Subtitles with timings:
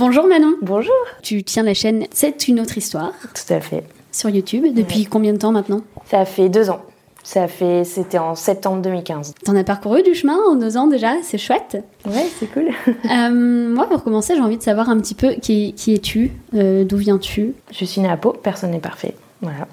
[0.00, 0.54] Bonjour Manon.
[0.62, 0.94] Bonjour.
[1.22, 3.84] Tu tiens la chaîne C'est une autre histoire Tout à fait.
[4.10, 4.64] sur YouTube.
[4.74, 5.82] Depuis combien de temps maintenant?
[6.06, 6.80] Ça fait deux ans.
[7.22, 9.34] Ça fait, c'était en septembre 2015.
[9.44, 11.84] T'en as parcouru du chemin en deux ans déjà, c'est chouette.
[12.06, 12.70] Ouais, c'est cool.
[13.10, 16.82] Euh, moi, pour commencer, j'ai envie de savoir un petit peu qui, qui es-tu, euh,
[16.84, 17.52] d'où viens-tu?
[17.70, 19.14] Je suis née à Pau, personne n'est parfait.
[19.42, 19.68] Voilà.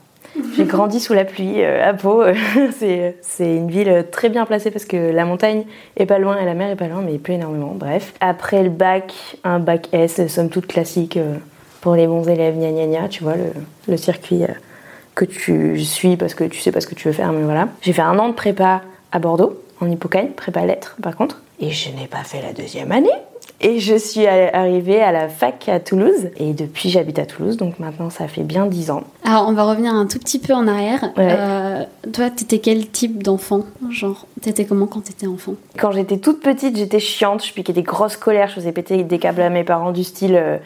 [0.55, 2.23] J'ai grandi sous la pluie euh, à Pau.
[2.77, 5.65] c'est, une ville très bien placée parce que la montagne
[5.95, 7.73] est pas loin et la mer est pas loin, mais il pleut énormément.
[7.75, 8.13] Bref.
[8.19, 9.13] Après le bac,
[9.43, 11.37] un bac S, somme toute classique euh,
[11.81, 13.51] pour les bons élèves, gna gna gna, tu vois, le,
[13.87, 14.47] le circuit euh,
[15.15, 17.69] que tu suis parce que tu sais pas ce que tu veux faire, mais voilà.
[17.81, 21.41] J'ai fait un an de prépa à Bordeaux, en hippocane, prépa lettres par contre.
[21.59, 23.09] Et je n'ai pas fait la deuxième année.
[23.59, 26.29] Et je suis arrivée à la fac à Toulouse.
[26.37, 29.01] Et depuis, j'habite à Toulouse, donc maintenant, ça fait bien dix ans.
[29.23, 31.01] Alors, on va revenir un tout petit peu en arrière.
[31.17, 31.35] Ouais.
[31.39, 33.63] Euh, toi, t'étais quel type d'enfant?
[33.89, 35.55] Genre, t'étais comment quand t'étais enfant?
[35.79, 39.17] Quand j'étais toute petite, j'étais chiante, je piquais des grosses colères, je faisais péter des
[39.17, 40.57] câbles à mes parents du style, euh,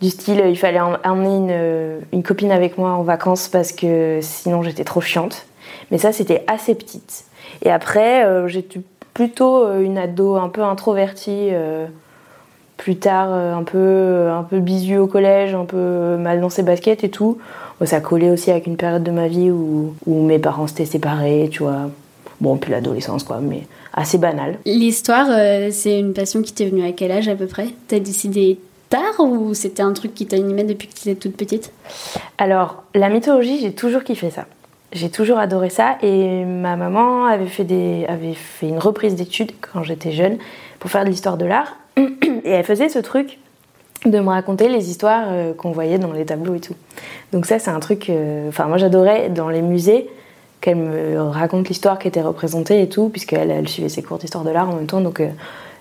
[0.00, 3.72] du style euh, il fallait em- emmener une, une copine avec moi en vacances parce
[3.72, 5.44] que sinon j'étais trop chiante.
[5.90, 7.24] Mais ça, c'était assez petite.
[7.62, 8.80] Et après, euh, j'étais
[9.12, 11.48] plutôt une ado un peu introvertie.
[11.52, 11.86] euh,
[12.82, 16.64] plus tard, euh, un peu, un peu bisu au collège, un peu mal dans ses
[16.64, 17.38] baskets et tout.
[17.78, 20.84] Bon, ça collait aussi avec une période de ma vie où, où mes parents s'étaient
[20.84, 21.90] séparés, tu vois.
[22.40, 24.58] Bon, puis l'adolescence, quoi, mais assez banal.
[24.66, 27.68] L'histoire, euh, c'est une passion qui t'est venue à quel âge à peu près?
[27.86, 28.58] T'as décidé
[28.90, 31.72] tard ou c'était un truc qui t'animait depuis que t'étais toute petite?
[32.36, 34.46] Alors, la mythologie, j'ai toujours kiffé ça.
[34.92, 39.52] J'ai toujours adoré ça et ma maman avait fait, des, avait fait une reprise d'études
[39.60, 40.38] quand j'étais jeune
[40.80, 41.76] pour faire de l'histoire de l'art.
[41.96, 43.38] Et elle faisait ce truc
[44.04, 46.74] de me raconter les histoires euh, qu'on voyait dans les tableaux et tout.
[47.32, 48.10] Donc ça, c'est un truc...
[48.10, 50.08] euh, Enfin, moi, j'adorais dans les musées
[50.60, 54.44] qu'elle me raconte l'histoire qui était représentée et tout, puisqu'elle elle suivait ses cours d'histoire
[54.44, 55.00] de l'art en même temps.
[55.00, 55.28] Donc, euh,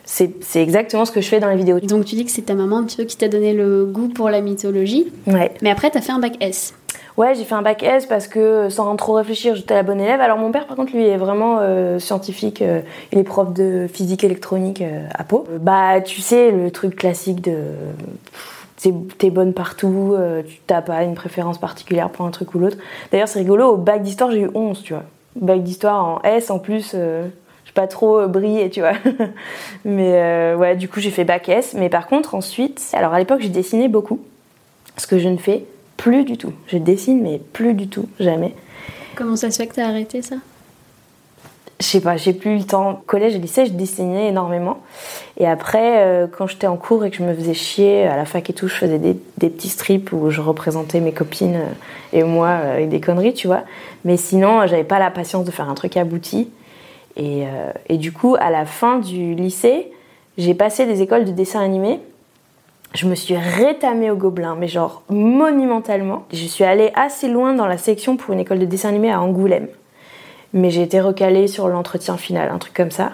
[0.06, 1.80] c'est c'est exactement ce que je fais dans les vidéos.
[1.80, 4.10] Donc, tu dis que c'est ta maman un petit peu qui t'a donné le goût
[4.10, 5.12] pour la mythologie.
[5.28, 5.52] Ouais.
[5.62, 6.74] Mais après, t'as fait un bac S.
[7.18, 10.22] Ouais, j'ai fait un bac S parce que sans trop réfléchir, j'étais la bonne élève.
[10.22, 12.62] Alors mon père, par contre, lui, est vraiment euh, scientifique.
[12.62, 15.46] euh, il est prof de physique électronique euh, à Pau.
[15.52, 17.56] Euh, Bah, tu sais, le truc classique de
[19.18, 22.78] t'es bonne partout, euh, tu t'as pas une préférence particulière pour un truc ou l'autre.
[23.12, 25.04] D'ailleurs, c'est rigolo, au bac d'histoire, j'ai eu 11, tu vois.
[25.36, 27.28] Bac d'histoire en S, en plus, euh,
[27.66, 28.94] j'ai pas trop euh, brillé, tu vois.
[29.86, 31.76] mais euh, ouais, du coup, j'ai fait bac S.
[31.78, 34.20] Mais par contre, ensuite, alors à l'époque, j'ai dessiné beaucoup.
[34.98, 35.66] Ce que je ne fais
[35.98, 36.54] plus du tout.
[36.68, 38.56] Je dessine, mais plus du tout, jamais.
[39.16, 40.36] Comment ça se fait que t'as arrêté ça?
[41.80, 43.02] Je sais pas, j'ai plus eu le temps.
[43.08, 44.82] Collège et lycée, je dessinais énormément.
[45.38, 48.26] Et après, euh, quand j'étais en cours et que je me faisais chier à la
[48.26, 51.74] fac et tout, je faisais des, des petits strips où je représentais mes copines euh,
[52.14, 53.64] et moi euh, avec des conneries, tu vois.
[54.06, 56.50] Mais sinon, j'avais pas la patience de faire un truc abouti.
[57.18, 57.44] Et,
[57.90, 59.92] et du coup, à la fin du lycée,
[60.38, 62.00] j'ai passé des écoles de dessin animé.
[62.94, 66.24] Je me suis rétamée au gobelin, mais genre monumentalement.
[66.34, 69.22] Je suis allée assez loin dans la section pour une école de dessin animé à
[69.22, 69.68] Angoulême
[70.54, 73.14] mais j'ai été recalée sur l'entretien final, un truc comme ça.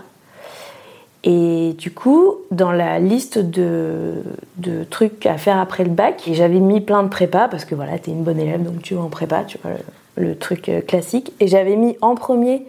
[1.24, 4.24] Et du coup, dans la liste de,
[4.58, 7.98] de trucs à faire après le bac, j'avais mis plein de prépa, parce que voilà,
[8.00, 9.72] t'es une bonne élève, donc tu vas en prépa, tu vois,
[10.16, 11.34] le, truc euh, classique.
[11.40, 12.66] Et j'avais mis en premier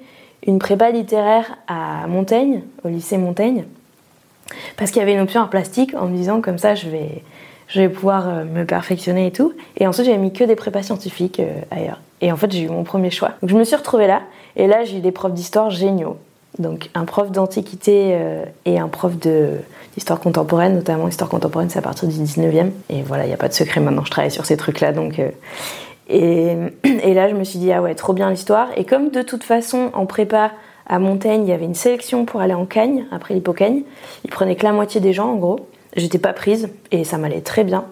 [0.47, 3.65] une prépa littéraire à Montaigne, au lycée Montaigne,
[4.77, 7.23] parce qu'il y avait une option art plastique, en me disant comme ça, je vais,
[7.69, 9.53] je vais pouvoir euh, me perfectionner et tout.
[9.77, 12.01] Et ensuite, j'avais mis que des prépas scientifiques euh, ailleurs.
[12.21, 13.33] Et en fait, j'ai eu mon premier choix.
[13.43, 14.23] Donc, je me suis retrouvée là.
[14.57, 16.17] Et là, j'ai eu des profs d'histoire géniaux.
[16.59, 21.83] Donc, un prof d'antiquité euh, et un prof d'histoire contemporaine, notamment histoire contemporaine, c'est à
[21.83, 22.71] partir du 19e.
[22.89, 24.93] Et voilà, il n'y a pas de secret maintenant, je travaille sur ces trucs-là.
[24.93, 25.21] Donc,
[26.09, 28.69] et, et là, je me suis dit, ah ouais, trop bien l'histoire.
[28.77, 30.53] Et comme de toute façon, en prépa
[30.89, 33.83] à Montaigne, il y avait une sélection pour aller en Cagne, après l'hypocagne,
[34.25, 35.61] ils prenaient que la moitié des gens, en gros.
[35.97, 37.85] J'étais pas prise et ça m'allait très bien.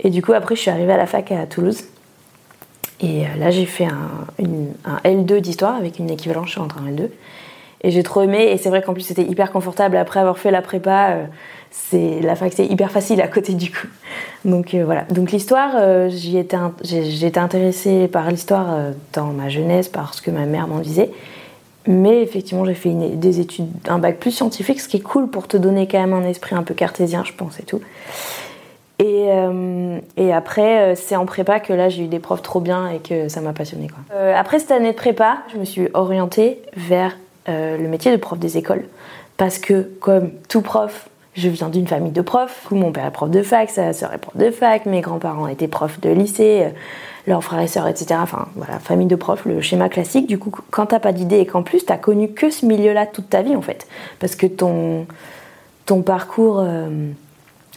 [0.00, 1.84] Et du coup, après, je suis arrivée à la fac à Toulouse.
[3.00, 4.08] Et euh, là, j'ai fait un,
[4.38, 7.08] une- un L2 d'histoire avec une équivalence, je suis entre un L2.
[7.84, 8.50] Et j'ai trop aimé.
[8.52, 9.96] Et c'est vrai qu'en plus, c'était hyper confortable.
[9.96, 11.24] Après avoir fait la prépa, euh,
[11.72, 13.88] c'est la fac, c'est hyper facile à côté du coup.
[14.44, 15.02] Donc euh, voilà.
[15.10, 20.20] Donc l'histoire, j'y étais in- j'ai j'ai été intéressée par l'histoire dans ma jeunesse, parce
[20.20, 21.10] que ma mère m'en disait.
[21.86, 25.48] Mais effectivement, j'ai fait des études, un bac plus scientifique, ce qui est cool pour
[25.48, 27.80] te donner quand même un esprit un peu cartésien, je pense, et tout.
[28.98, 29.98] Et, euh,
[30.32, 33.28] après, euh, c'est en prépa que là, j'ai eu des profs trop bien et que
[33.28, 33.88] ça m'a passionné.
[33.88, 33.98] Quoi.
[34.14, 37.16] Euh, après cette année de prépa, je me suis orientée vers
[37.48, 38.84] le métier de prof des écoles.
[39.36, 42.68] Parce que, comme tout prof, je viens d'une famille de profs.
[42.70, 45.66] Mon père est prof de fac, sa sœur est prof de fac, mes grands-parents étaient
[45.66, 46.68] profs de lycée,
[47.26, 48.18] leurs frères et sœurs, etc.
[48.22, 50.26] Enfin, voilà, famille de profs, le schéma classique.
[50.26, 53.30] Du coup, quand t'as pas d'idée et qu'en plus t'as connu que ce milieu-là toute
[53.30, 53.86] ta vie, en fait.
[54.18, 55.06] Parce que ton,
[55.86, 56.64] ton parcours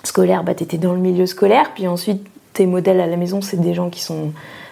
[0.04, 3.42] scolaire, bah, tu étais dans le milieu scolaire, puis ensuite tes modèles à la maison,
[3.42, 4.32] c'est des gens qui sont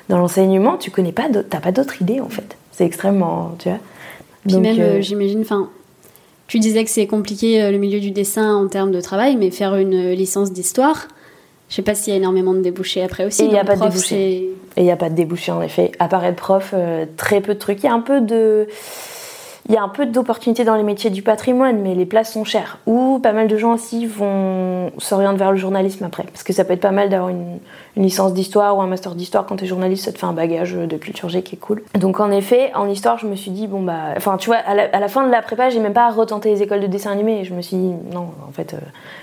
[0.10, 2.58] dans l'enseignement, tu connais pas, t'as pas d'autres idées en fait.
[2.72, 3.80] C'est extrêmement, tu vois.
[4.48, 5.70] Puis même, euh, euh, j'imagine, enfin,
[6.48, 9.52] tu disais que c'est compliqué euh, le milieu du dessin en termes de travail, mais
[9.52, 11.08] faire une licence d'histoire,
[11.74, 13.46] je sais pas s'il y a énormément de débouchés après aussi.
[13.46, 14.52] il n'y a pas de débouchés.
[14.76, 15.92] Et il n'y a pas de débouchés en effet.
[15.98, 16.76] Apparaître prof,
[17.18, 17.80] très peu de trucs.
[17.80, 18.68] Il y a un peu de
[19.70, 22.44] il y a un peu d'opportunités dans les métiers du patrimoine, mais les places sont
[22.44, 22.80] chères.
[22.86, 26.24] Ou pas mal de gens aussi vont s'orienter vers le journalisme après.
[26.24, 27.60] Parce que ça peut être pas mal d'avoir une,
[27.96, 30.74] licence d'histoire ou un master d'histoire quand tu es journaliste, ça te fait un bagage
[30.74, 31.84] de culture G qui est cool.
[31.98, 34.16] Donc en effet, en histoire, je me suis dit, bon bah.
[34.18, 36.82] Enfin, tu vois, à la, fin de la prépa, j'ai même pas retenté les écoles
[36.82, 37.40] de dessin animé.
[37.40, 38.78] Et je me suis dit, non, en fait, euh,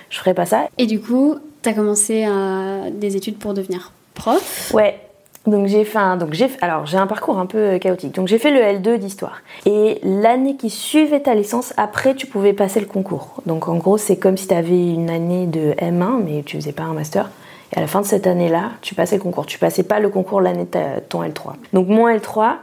[0.08, 0.68] je ferai pas ça.
[0.78, 4.98] Et du coup, tu as commencé à des études pour devenir prof Ouais,
[5.46, 8.14] donc j'ai fait un, donc j'ai, alors j'ai un parcours un peu euh, chaotique.
[8.14, 9.40] Donc j'ai fait le L2 d'histoire.
[9.64, 13.36] Et l'année qui suivait ta licence, après tu pouvais passer le concours.
[13.46, 16.72] Donc en gros c'est comme si tu avais une année de M1 mais tu faisais
[16.72, 17.30] pas un master.
[17.72, 19.46] Et à la fin de cette année-là, tu passais le concours.
[19.46, 21.52] Tu passais pas le concours l'année de ton L3.
[21.72, 22.56] Donc mon L3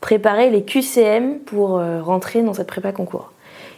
[0.00, 3.32] préparait les QCM pour euh, rentrer dans cette prépa concours.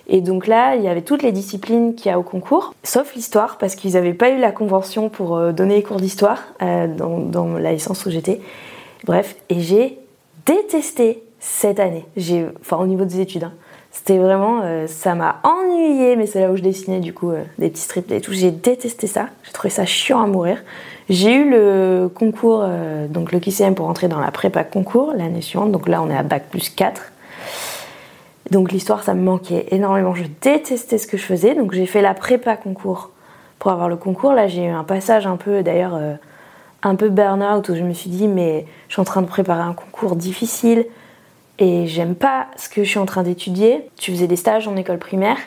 [0.08, 3.14] Et donc là, il y avait toutes les disciplines qu'il y a au concours, sauf
[3.14, 6.87] l'histoire, parce qu'ils n'avaient pas eu la convention pour euh, donner les cours d'histoire euh,
[6.88, 8.40] dans, la licence où j'étais.
[9.04, 9.99] Bref, et j'ai
[10.46, 12.04] détesté cette année.
[12.60, 13.52] Enfin, au niveau des études, hein.
[13.90, 17.70] c'était vraiment, euh, ça m'a ennuyé, mais c'est là où je dessinais du coup des
[17.70, 18.32] petits strips et tout.
[18.32, 19.28] J'ai détesté ça.
[19.44, 20.62] J'ai trouvé ça chiant à mourir.
[21.08, 22.64] J'ai eu le concours,
[23.10, 25.72] donc le QCM pour entrer dans la prépa concours l'année suivante.
[25.72, 27.11] Donc là, on est à bac plus 4.
[28.52, 30.14] Donc l'histoire, ça me manquait énormément.
[30.14, 31.54] Je détestais ce que je faisais.
[31.54, 33.08] Donc j'ai fait la prépa concours
[33.58, 34.34] pour avoir le concours.
[34.34, 36.12] Là, j'ai eu un passage un peu, d'ailleurs, euh,
[36.82, 39.62] un peu burn-out où je me suis dit, mais je suis en train de préparer
[39.62, 40.84] un concours difficile
[41.58, 43.88] et j'aime pas ce que je suis en train d'étudier.
[43.96, 45.38] Tu faisais des stages en école primaire.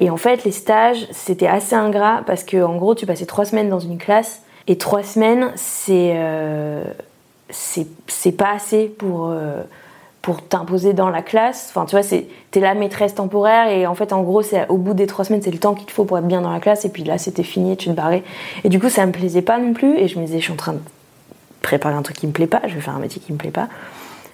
[0.00, 3.44] Et en fait, les stages, c'était assez ingrat parce que, en gros, tu passais trois
[3.44, 6.82] semaines dans une classe et trois semaines, c'est euh,
[8.36, 9.28] pas assez pour.
[9.28, 9.62] Euh,
[10.22, 11.66] pour t'imposer dans la classe.
[11.70, 12.06] Enfin, tu vois,
[12.52, 15.42] t'es la maîtresse temporaire et en fait, en gros, c'est au bout des trois semaines,
[15.42, 16.84] c'est le temps qu'il te faut pour être bien dans la classe.
[16.84, 18.22] Et puis là, c'était fini, tu te barrais.
[18.62, 19.98] Et du coup, ça me plaisait pas non plus.
[19.98, 20.80] Et je me disais, je suis en train de
[21.60, 22.62] préparer un truc qui me plaît pas.
[22.66, 23.68] Je vais faire un métier qui me plaît pas.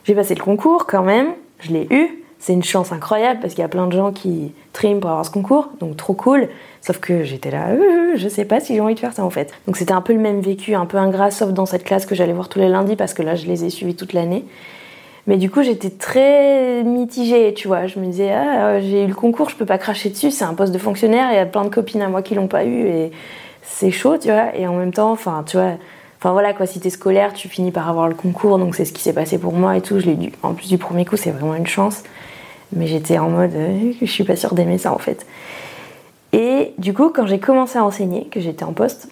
[0.04, 1.28] J'ai passé le concours quand même.
[1.60, 2.22] Je l'ai eu.
[2.38, 5.26] C'est une chance incroyable parce qu'il y a plein de gens qui triment pour avoir
[5.26, 6.48] ce concours, donc trop cool.
[6.82, 9.30] Sauf que j'étais là, euh, je sais pas si j'ai envie de faire ça en
[9.30, 9.52] fait.
[9.66, 12.14] Donc c'était un peu le même vécu, un peu ingrat, sauf dans cette classe que
[12.14, 14.44] j'allais voir tous les lundis parce que là je les ai suivis toute l'année.
[15.28, 17.86] Mais du coup, j'étais très mitigée, tu vois.
[17.86, 20.54] Je me disais, ah, j'ai eu le concours, je peux pas cracher dessus, c'est un
[20.54, 22.86] poste de fonctionnaire, il y a plein de copines à moi qui l'ont pas eu
[22.86, 23.12] et
[23.62, 24.56] c'est chaud, tu vois.
[24.56, 25.72] Et en même temps, enfin, tu vois,
[26.18, 28.92] enfin voilà quoi, si t'es scolaire, tu finis par avoir le concours, donc c'est ce
[28.94, 30.00] qui s'est passé pour moi et tout.
[30.00, 32.04] Je l'ai dû, en plus du premier coup, c'est vraiment une chance.
[32.74, 35.26] Mais j'étais en mode, euh, je suis pas sûre d'aimer ça en fait.
[36.32, 39.10] Et du coup, quand j'ai commencé à enseigner, que j'étais en poste,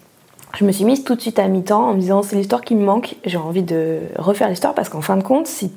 [0.59, 2.75] je me suis mise tout de suite à mi-temps en me disant c'est l'histoire qui
[2.75, 5.71] me manque, j'ai envie de refaire l'histoire parce qu'en fin de compte, si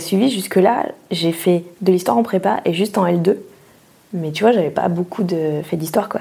[0.00, 3.36] suivi jusque-là, j'ai fait de l'histoire en prépa et juste en L2.
[4.12, 6.20] Mais tu vois, j'avais pas beaucoup de fait d'histoire, quoi.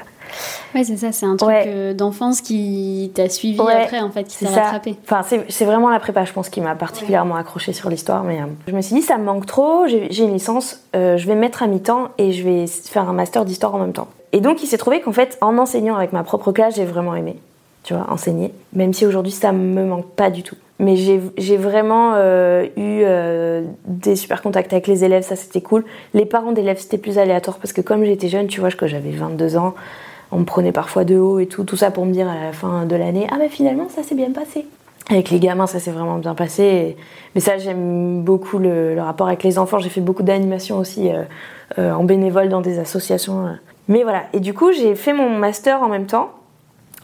[0.76, 4.44] Ouais, c'est ça, c'est un truc euh, d'enfance qui t'a suivi après, en fait, qui
[4.44, 4.96] t'a rattrapé.
[5.04, 8.24] Enfin, c'est vraiment la prépa, je pense, qui m'a particulièrement accroché sur l'histoire.
[8.24, 11.28] Mais euh, je me suis dit, ça me manque trop, j'ai une licence, euh, je
[11.28, 14.08] vais me mettre à mi-temps et je vais faire un master d'histoire en même temps.
[14.34, 17.16] Et donc, il s'est trouvé qu'en fait, en enseignant avec ma propre classe, j'ai vraiment
[17.16, 17.38] aimé,
[17.88, 18.52] tu vois, enseigner.
[18.74, 20.58] Même si aujourd'hui, ça me manque pas du tout.
[20.78, 25.86] Mais j'ai vraiment euh, eu euh, des super contacts avec les élèves, ça c'était cool.
[26.14, 29.12] Les parents d'élèves c'était plus aléatoire parce que comme j'étais jeune, tu vois, que j'avais
[29.12, 29.74] 22 ans,
[30.34, 32.52] on me prenait parfois de haut et tout, tout ça pour me dire à la
[32.52, 34.66] fin de l'année, ah mais finalement ça s'est bien passé.
[35.10, 36.98] Avec les gamins, ça s'est vraiment bien passé.
[37.34, 39.80] Mais ça, j'aime beaucoup le, rapport avec les enfants.
[39.80, 41.10] J'ai fait beaucoup d'animation aussi
[41.80, 43.56] euh, en bénévole dans des associations.
[43.88, 44.24] Mais voilà.
[44.34, 46.32] Et du coup, j'ai fait mon master en même temps,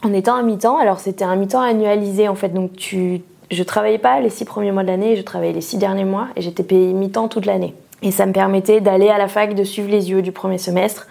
[0.04, 0.78] en étant à mi-temps.
[0.78, 2.50] Alors, c'était un mi-temps annualisé en fait.
[2.50, 5.76] Donc, tu je travaillais pas les six premiers mois de l'année, je travaillais les six
[5.76, 7.74] derniers mois et j'étais payée mi-temps toute l'année.
[8.02, 11.06] Et ça me permettait d'aller à la fac, de suivre les yeux du premier semestre.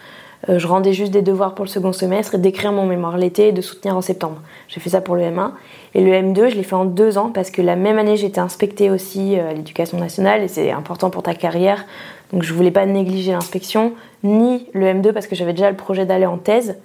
[0.49, 3.49] Euh, je rendais juste des devoirs pour le second semestre et d'écrire mon mémoire l'été
[3.49, 4.41] et de soutenir en septembre.
[4.67, 5.51] J'ai fait ça pour le M1.
[5.95, 8.39] Et le M2, je l'ai fait en deux ans parce que la même année, j'étais
[8.39, 11.85] inspectée aussi euh, à l'éducation nationale et c'est important pour ta carrière.
[12.33, 16.05] Donc je voulais pas négliger l'inspection, ni le M2 parce que j'avais déjà le projet
[16.05, 16.77] d'aller en thèse.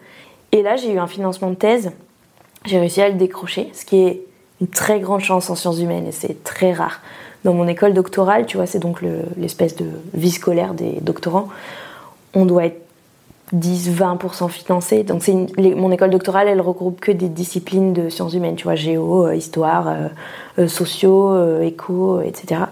[0.52, 1.92] Et là, j'ai eu un financement de thèse.
[2.64, 4.22] J'ai réussi à le décrocher, ce qui est
[4.60, 7.00] une très grande chance en sciences humaines et c'est très rare.
[7.44, 9.00] Dans mon école doctorale, tu vois, c'est donc
[9.36, 11.48] l'espèce de vie scolaire des doctorants,
[12.34, 12.80] on doit être
[13.54, 15.04] 10-20% financé.
[15.04, 18.74] Donc c'est mon école doctorale, elle regroupe que des disciplines de sciences humaines, tu vois,
[18.74, 20.08] géo, euh, histoire, euh,
[20.58, 22.62] euh, sociaux, éco, etc.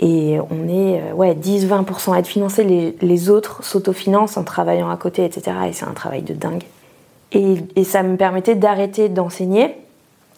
[0.00, 4.96] Et on est ouais, 10-20% à être financé, les, les autres s'autofinancent en travaillant à
[4.96, 5.56] côté, etc.
[5.68, 6.64] Et c'est un travail de dingue.
[7.32, 9.74] Et, et ça me permettait d'arrêter d'enseigner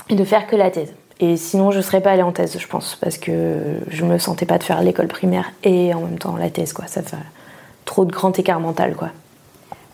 [0.09, 0.93] et de faire que la thèse.
[1.21, 3.57] Et sinon, je serais pas allée en thèse, je pense, parce que
[3.89, 6.87] je me sentais pas de faire l'école primaire et en même temps la thèse, quoi.
[6.87, 7.17] Ça fait
[7.85, 9.11] trop de grand écart mental, quoi.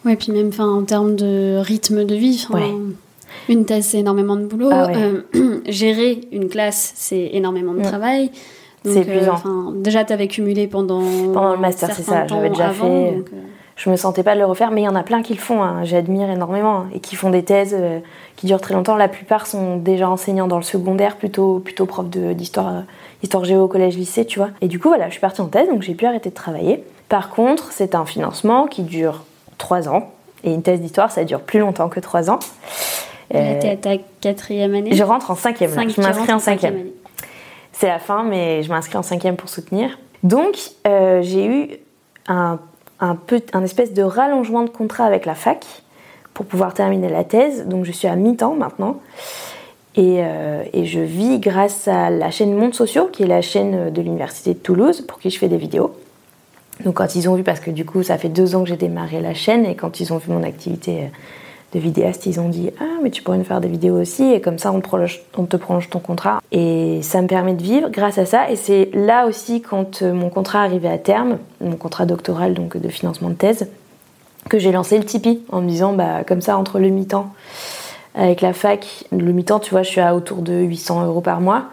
[0.05, 2.47] Ouais, puis même en termes de rythme de vie,
[3.49, 4.69] une thèse, c'est énormément de boulot.
[4.71, 5.23] Ah euh,
[5.67, 8.31] gérer une classe, c'est énormément de travail.
[8.85, 9.37] C'est épuisant.
[9.47, 11.01] Euh, déjà, tu avais cumulé pendant.
[11.33, 12.85] Pendant le master, c'est ça, j'avais déjà fait.
[12.85, 13.23] Euh,
[13.77, 15.41] je me sentais pas de le refaire, mais il y en a plein qui le
[15.41, 15.83] font, hein.
[15.83, 17.77] j'admire énormément, hein, et qui font des thèses
[18.37, 18.95] qui durent très longtemps.
[18.95, 22.85] La plupart sont déjà enseignants dans le secondaire, plutôt, plutôt prof d'histoire
[23.25, 24.51] histoire géo au collège lycée, tu vois.
[24.61, 26.85] Et du coup, voilà, je suis partie en thèse, donc j'ai pu arrêter de travailler.
[27.09, 29.25] Par contre, c'est un financement qui dure
[29.59, 30.11] trois ans.
[30.45, 32.39] Et une thèse d'histoire, ça dure plus longtemps que trois ans.
[33.35, 34.95] Euh, tu à ta quatrième année?
[34.95, 35.71] Je rentre en cinquième.
[35.71, 36.91] je m'inscris en cinquième.
[37.75, 39.99] C'est la fin, mais je m'inscris en cinquième pour soutenir.
[40.23, 41.69] Donc, euh, j'ai eu
[42.27, 42.59] un,
[43.27, 45.65] peu, un espèce de rallongement de contrat avec la fac
[46.33, 47.67] pour pouvoir terminer la thèse.
[47.67, 49.01] Donc, je suis à mi-temps maintenant.
[49.97, 53.93] Et, euh, et, je vis grâce à la chaîne Monde Sociaux, qui est la chaîne
[53.93, 55.95] de l'Université de Toulouse, pour qui je fais des vidéos.
[56.83, 58.77] Donc quand ils ont vu, parce que du coup ça fait deux ans que j'ai
[58.77, 61.07] démarré la chaîne, et quand ils ont vu mon activité euh,
[61.75, 64.41] de vidéaste, ils ont dit Ah, mais tu pourrais nous faire des vidéos aussi, et
[64.41, 66.41] comme ça on, te prolonge ton contrat.
[66.53, 70.13] Et ça me permet de vivre grâce à ça, et c'est là aussi quand euh,
[70.13, 73.69] mon contrat arrivait à terme, mon contrat doctoral donc de financement de thèse,
[74.49, 77.33] que j'ai lancé le Tipeee en me disant Bah, comme ça entre le mi-temps
[78.15, 81.41] avec la fac, le mi-temps, tu vois, je suis à autour de 800 euros par
[81.41, 81.65] mois.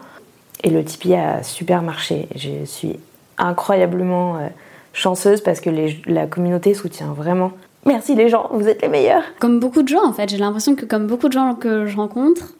[0.64, 2.28] Et le Tipeee a super marché.
[2.34, 2.98] Je suis
[3.38, 4.48] incroyablement euh,
[4.92, 5.70] chanceuse parce que
[6.06, 7.52] la communauté soutient vraiment.
[7.84, 9.24] Merci les gens, vous êtes les meilleurs.
[9.40, 11.96] Comme beaucoup de gens en fait, j'ai l'impression que comme beaucoup de gens que je
[11.96, 12.54] rencontre,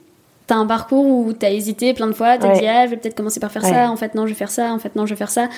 [0.46, 3.16] t'as un parcours où t'as hésité plein de fois, t'as dit ah je vais peut-être
[3.16, 5.10] commencer par faire ça, en fait non je vais faire ça, en fait non je
[5.10, 5.48] vais faire ça.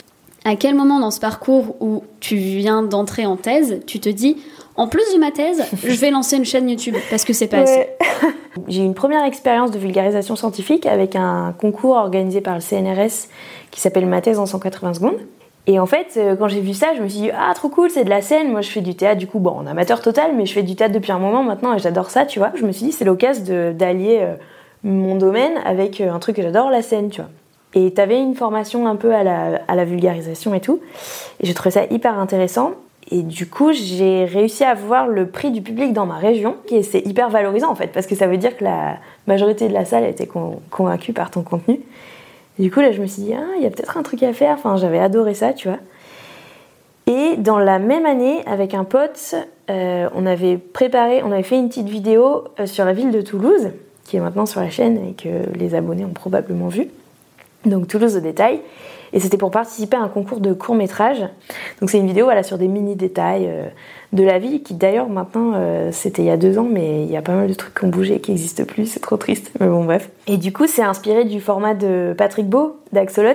[0.46, 4.36] À quel moment dans ce parcours où tu viens d'entrer en thèse, tu te dis
[4.76, 7.60] en plus de ma thèse, je vais lancer une chaîne YouTube parce que c'est pas
[7.60, 7.88] assez?
[8.68, 13.28] J'ai eu une première expérience de vulgarisation scientifique avec un concours organisé par le CNRS
[13.70, 15.18] qui s'appelle Ma thèse en 180 secondes.
[15.66, 17.88] Et en fait, euh, quand j'ai vu ça, je me suis dit, ah, trop cool,
[17.88, 18.50] c'est de la scène.
[18.50, 20.76] Moi, je fais du théâtre, du coup, bon, en amateur total, mais je fais du
[20.76, 22.52] théâtre depuis un moment maintenant et j'adore ça, tu vois.
[22.54, 24.34] Je me suis dit, c'est l'occasion d'allier euh,
[24.82, 27.30] mon domaine avec euh, un truc que j'adore, la scène, tu vois.
[27.76, 30.80] Et t'avais une formation un peu à la, à la vulgarisation et tout.
[31.40, 32.72] Et j'ai trouvé ça hyper intéressant.
[33.10, 36.82] Et du coup, j'ai réussi à avoir le prix du public dans ma région, et
[36.82, 39.84] c'est hyper valorisant en fait, parce que ça veut dire que la majorité de la
[39.84, 40.26] salle était
[40.70, 41.80] convaincue par ton contenu
[42.58, 44.32] du coup, là, je me suis dit, ah, il y a peut-être un truc à
[44.32, 44.54] faire.
[44.54, 45.78] Enfin, j'avais adoré ça, tu vois.
[47.06, 49.34] Et dans la même année, avec un pote,
[49.70, 53.20] euh, on avait préparé, on avait fait une petite vidéo euh, sur la ville de
[53.20, 53.70] Toulouse,
[54.04, 56.88] qui est maintenant sur la chaîne et que les abonnés ont probablement vu.
[57.66, 58.60] Donc Toulouse au détail.
[59.14, 61.20] Et c'était pour participer à un concours de court métrage.
[61.80, 63.68] Donc c'est une vidéo voilà, sur des mini détails euh,
[64.12, 67.10] de la vie, qui d'ailleurs maintenant, euh, c'était il y a deux ans, mais il
[67.10, 69.52] y a pas mal de trucs qui ont bougé, qui n'existent plus, c'est trop triste,
[69.60, 70.10] mais bon bref.
[70.26, 73.34] Et du coup, c'est inspiré du format de Patrick Beau, d'Axolot.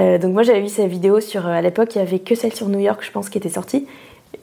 [0.00, 2.52] Euh, donc moi j'avais vu sa vidéo sur, à l'époque, il y avait que celle
[2.52, 3.86] sur New York, je pense, qui était sortie.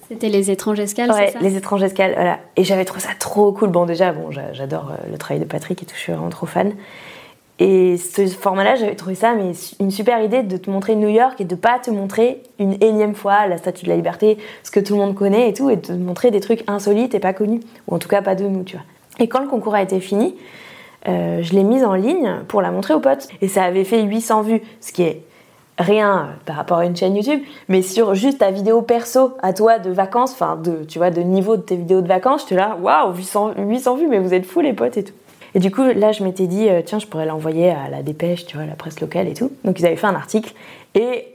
[0.08, 1.40] C'était les étranges escales, ouais, ça?
[1.40, 2.40] Les étranges escales, voilà.
[2.56, 3.70] Et j'avais trouvé ça trop cool.
[3.72, 6.72] Bon déjà, bon, j'adore le travail de Patrick et tout, je suis vraiment trop fan.
[7.60, 11.40] Et ce format-là, j'avais trouvé ça mais une super idée de te montrer New York
[11.40, 14.82] et de pas te montrer une énième fois la Statue de la Liberté, ce que
[14.82, 17.34] tout le monde connaît et tout, et de te montrer des trucs insolites et pas
[17.34, 18.86] connus, ou en tout cas pas de nous, tu vois.
[19.20, 20.36] Et quand le concours a été fini,
[21.08, 24.02] euh, je l'ai mise en ligne pour la montrer aux potes, et ça avait fait
[24.02, 25.22] 800 vues, ce qui est
[25.78, 29.80] rien par rapport à une chaîne YouTube, mais sur juste ta vidéo perso à toi
[29.80, 32.78] de vacances, enfin de, tu vois, de niveau de tes vidéos de vacances, j'étais là,
[32.82, 35.14] waouh, 800, 800 vues, mais vous êtes fous les potes et tout.
[35.56, 38.46] Et du coup, là, je m'étais dit, euh, tiens, je pourrais l'envoyer à la dépêche,
[38.46, 39.52] tu vois, la presse locale et tout.
[39.64, 40.54] Donc, ils avaient fait un article
[40.94, 41.30] et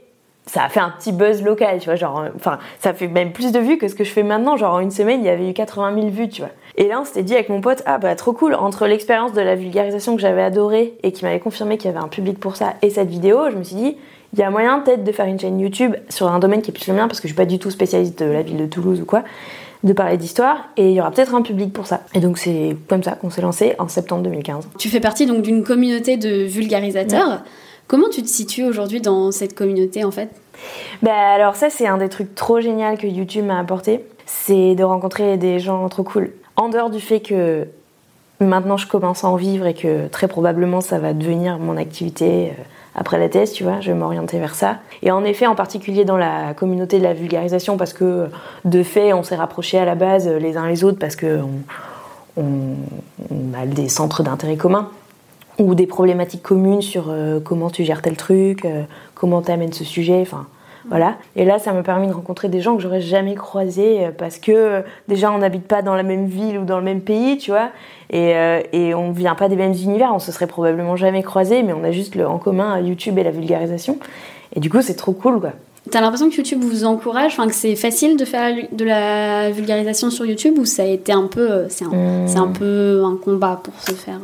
[0.45, 3.31] ça a fait un petit buzz local, tu vois, genre, euh, enfin, ça fait même
[3.31, 4.57] plus de vues que ce que je fais maintenant.
[4.57, 6.51] Genre, en une semaine, il y avait eu 80 000 vues, tu vois.
[6.77, 9.41] Et là, on s'était dit avec mon pote, ah bah trop cool, entre l'expérience de
[9.41, 12.55] la vulgarisation que j'avais adorée et qui m'avait confirmé qu'il y avait un public pour
[12.55, 13.97] ça et cette vidéo, je me suis dit,
[14.33, 16.73] il y a moyen peut-être de faire une chaîne YouTube sur un domaine qui est
[16.73, 18.65] plus le mien parce que je suis pas du tout spécialiste de la ville de
[18.65, 19.23] Toulouse ou quoi
[19.83, 22.01] de parler d'histoire et il y aura peut-être un public pour ça.
[22.13, 24.69] Et donc c'est comme ça qu'on s'est lancé en septembre 2015.
[24.77, 27.41] Tu fais partie donc d'une communauté de vulgarisateurs.
[27.87, 30.29] Comment tu te situes aujourd'hui dans cette communauté en fait?
[31.01, 34.83] Bah alors ça c'est un des trucs trop génial que YouTube m'a apporté, c'est de
[34.83, 36.31] rencontrer des gens trop cool.
[36.55, 37.67] En dehors du fait que
[38.39, 42.49] maintenant je commence à en vivre et que très probablement ça va devenir mon activité
[42.49, 42.63] euh,
[42.95, 44.77] après la thèse, tu vois, je vais m'orienter vers ça.
[45.01, 48.27] Et en effet, en particulier dans la communauté de la vulgarisation, parce que
[48.65, 51.39] de fait, on s'est rapprochés à la base les uns les autres parce que
[52.37, 52.75] on,
[53.53, 54.89] a des centres d'intérêt communs
[55.57, 58.83] ou des problématiques communes sur euh, comment tu gères tel truc, euh,
[59.15, 60.47] comment tu amènes ce sujet, enfin
[60.89, 61.15] voilà.
[61.35, 64.37] Et là, ça m'a permis de rencontrer des gens que j'aurais jamais croisés euh, parce
[64.37, 67.51] que déjà, on n'habite pas dans la même ville ou dans le même pays, tu
[67.51, 67.69] vois,
[68.09, 68.33] et,
[68.73, 71.83] et on vient pas des mêmes univers, on se serait probablement jamais croisés, mais on
[71.83, 73.99] a juste le, en commun YouTube et la vulgarisation.
[74.53, 75.51] Et du coup, c'est trop cool, quoi.
[75.89, 80.11] T'as l'impression que YouTube vous encourage, enfin que c'est facile de faire de la vulgarisation
[80.11, 82.53] sur YouTube ou ça a été un peu, c'est un, un, hmm.
[82.53, 84.19] peu un combat pour se faire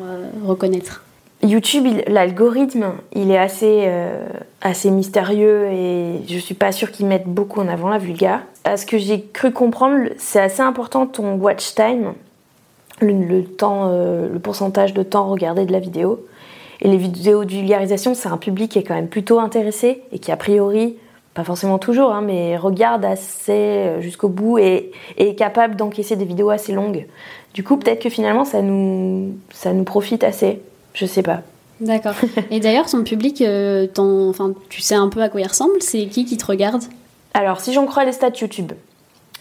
[0.46, 1.04] reconnaître?
[1.48, 4.28] YouTube, l'algorithme, il est assez, euh,
[4.62, 8.42] assez mystérieux et je suis pas sûre qu'ils mettent beaucoup en avant la vulga.
[8.64, 12.14] À ce que j'ai cru comprendre, c'est assez important ton watch time,
[13.02, 16.26] le, temps, euh, le pourcentage de temps regardé de la vidéo.
[16.82, 20.20] Et les vidéos de vulgarisation, c'est un public qui est quand même plutôt intéressé et
[20.20, 20.98] qui a priori,
[21.34, 26.16] pas forcément toujours, hein, mais regarde assez euh, jusqu'au bout et, et, est capable d'encaisser
[26.16, 27.08] des vidéos assez longues.
[27.54, 30.62] Du coup, peut-être que finalement, ça nous, ça nous profite assez.
[30.98, 31.42] Je sais pas.
[31.80, 32.16] D'accord.
[32.52, 36.08] Et d'ailleurs, son public, euh, enfin, tu sais un peu à quoi il ressemble C'est
[36.08, 36.84] qui qui te regarde?
[37.36, 38.72] Alors, si j'en crois les stats YouTube,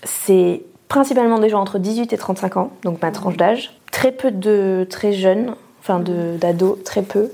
[0.05, 3.73] c'est principalement des gens entre 18 et 35 ans, donc ma tranche d'âge.
[3.91, 7.31] Très peu de très jeunes, enfin d'ados, très peu.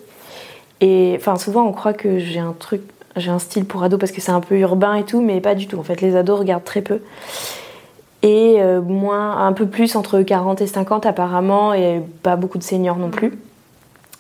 [0.81, 2.83] Et enfin, souvent on croit que j'ai un truc,
[3.17, 5.57] j'ai un style pour ados parce que c'est un peu urbain et tout, mais pas
[5.57, 5.79] du tout.
[5.79, 7.01] En fait, les ados regardent très peu.
[8.23, 12.63] Et euh, moins, un peu plus entre 40 et 50 apparemment, et pas beaucoup de
[12.63, 13.33] seniors non plus.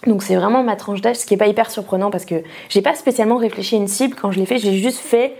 [0.06, 2.82] Donc c'est vraiment ma tranche d'âge, ce qui n'est pas hyper surprenant parce que j'ai
[2.82, 5.36] pas spécialement réfléchi à une cible quand je l'ai fait, j'ai juste fait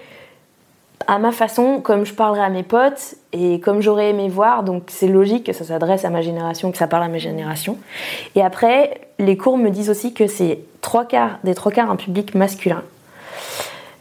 [1.07, 4.63] à ma façon, comme je parlerais à mes potes et comme j'aurais aimé voir.
[4.63, 7.77] Donc c'est logique que ça s'adresse à ma génération, que ça parle à ma génération.
[8.35, 11.97] Et après, les cours me disent aussi que c'est trois quarts, des trois quarts un
[11.97, 12.83] public masculin.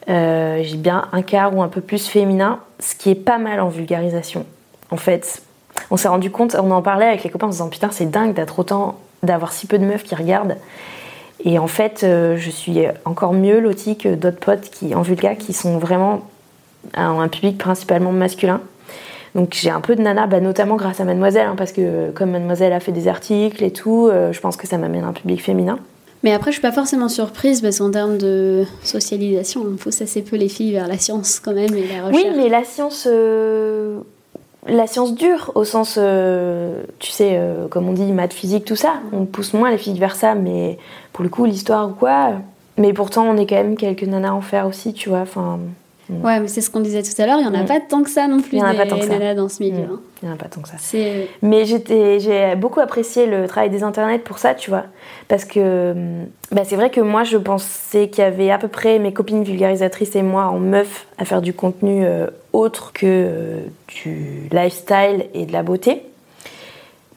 [0.10, 3.60] Euh, j'ai bien un quart ou un peu plus féminin, ce qui est pas mal
[3.60, 4.46] en vulgarisation.
[4.90, 5.42] En fait,
[5.90, 8.10] on s'est rendu compte, on en parlait avec les copains en se disant putain c'est
[8.10, 10.58] dingue d'être autant d'avoir si peu de meufs qui regardent.
[11.44, 15.36] Et en fait, euh, je suis encore mieux lotie que d'autres potes qui, en vulga
[15.36, 16.22] qui sont vraiment
[16.96, 18.62] un, un public principalement masculin.
[19.36, 22.32] Donc j'ai un peu de nana, bah, notamment grâce à Mademoiselle, hein, parce que comme
[22.32, 25.42] Mademoiselle a fait des articles et tout, euh, je pense que ça m'amène un public
[25.42, 25.80] féminin.
[26.24, 30.22] Mais après, je suis pas forcément surprise parce qu'en termes de socialisation, on pousse assez
[30.22, 32.24] peu les filles vers la science quand même et la recherche.
[32.24, 34.02] Oui, mais la science, euh,
[34.68, 38.76] la science dure, au sens, euh, tu sais, euh, comme on dit, maths, physique, tout
[38.76, 38.96] ça.
[39.12, 40.78] On pousse moins les filles vers ça, mais
[41.14, 42.34] pour le coup, l'histoire ou quoi.
[42.78, 45.22] Mais pourtant, on est quand même quelques nanas en faire aussi, tu vois.
[45.22, 45.60] Enfin.
[46.24, 47.68] Ouais, mais c'est ce qu'on disait tout à l'heure, il n'y en a mm.
[47.68, 49.34] pas tant que ça non plus, il y en a pas tant que ça.
[49.34, 49.88] dans ce milieu.
[49.88, 49.92] Mm.
[49.92, 50.00] Hein.
[50.22, 50.76] Il n'y en a pas tant que ça.
[51.42, 54.86] Mais j'ai beaucoup apprécié le travail des internets pour ça, tu vois.
[55.28, 55.96] Parce que
[56.52, 59.44] bah, c'est vrai que moi, je pensais qu'il y avait à peu près mes copines
[59.44, 65.26] vulgarisatrices et moi en meuf à faire du contenu euh, autre que euh, du lifestyle
[65.34, 66.04] et de la beauté.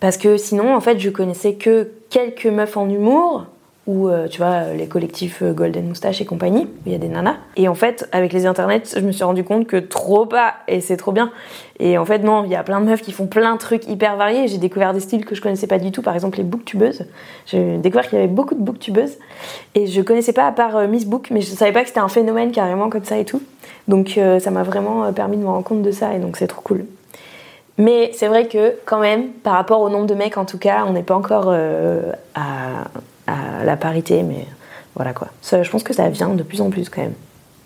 [0.01, 3.47] Parce que sinon, en fait, je connaissais que quelques meufs en humour,
[3.87, 6.99] ou euh, tu vois les collectifs euh, Golden Moustache et compagnie où il y a
[6.99, 7.37] des nanas.
[7.57, 10.81] Et en fait avec les internets je me suis rendu compte que trop pas et
[10.81, 11.31] c'est trop bien.
[11.79, 13.87] Et en fait non il y a plein de meufs qui font plein de trucs
[13.87, 14.49] hyper variés.
[14.49, 17.05] J'ai découvert des styles que je connaissais pas du tout par exemple les booktubeuses.
[17.47, 19.19] J'ai découvert qu'il y avait beaucoup de booktubeuses.
[19.75, 22.01] Et je connaissais pas à part euh, Miss Book mais je savais pas que c'était
[22.01, 23.43] un phénomène carrément comme ça et tout.
[23.87, 26.63] Donc ça m'a vraiment permis de me rendre compte de ça et donc c'est trop
[26.63, 26.87] cool.
[27.77, 30.87] Mais c'est vrai que quand même, par rapport au nombre de mecs en tout cas,
[30.89, 32.85] on n'est pas encore à
[33.27, 34.47] à la parité, mais
[34.95, 35.29] voilà quoi.
[35.43, 37.15] Ça, je pense que ça vient de plus en plus quand même.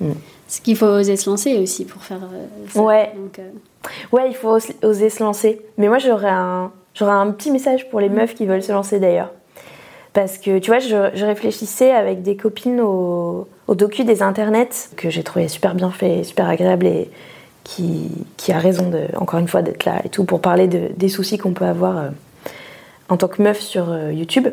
[0.01, 0.12] Mm.
[0.49, 2.81] Ce qu'il faut oser se lancer aussi pour faire euh, ça.
[2.81, 3.12] Ouais.
[3.38, 3.51] Euh,
[4.12, 5.61] ouais, il faut oser se lancer.
[5.77, 8.14] Mais moi, j'aurais un, j'aurais un petit message pour les mm.
[8.14, 9.31] meufs qui veulent se lancer d'ailleurs.
[10.14, 15.11] Parce que tu vois, je, réfléchissais avec des copines au, au, docu des internets que
[15.11, 17.11] j'ai trouvé super bien fait, super agréable et
[17.62, 20.88] qui, qui a raison, de, encore une fois, d'être là et tout pour parler de,
[20.97, 22.09] des soucis qu'on peut avoir euh,
[23.11, 24.49] en tant que meuf sur YouTube.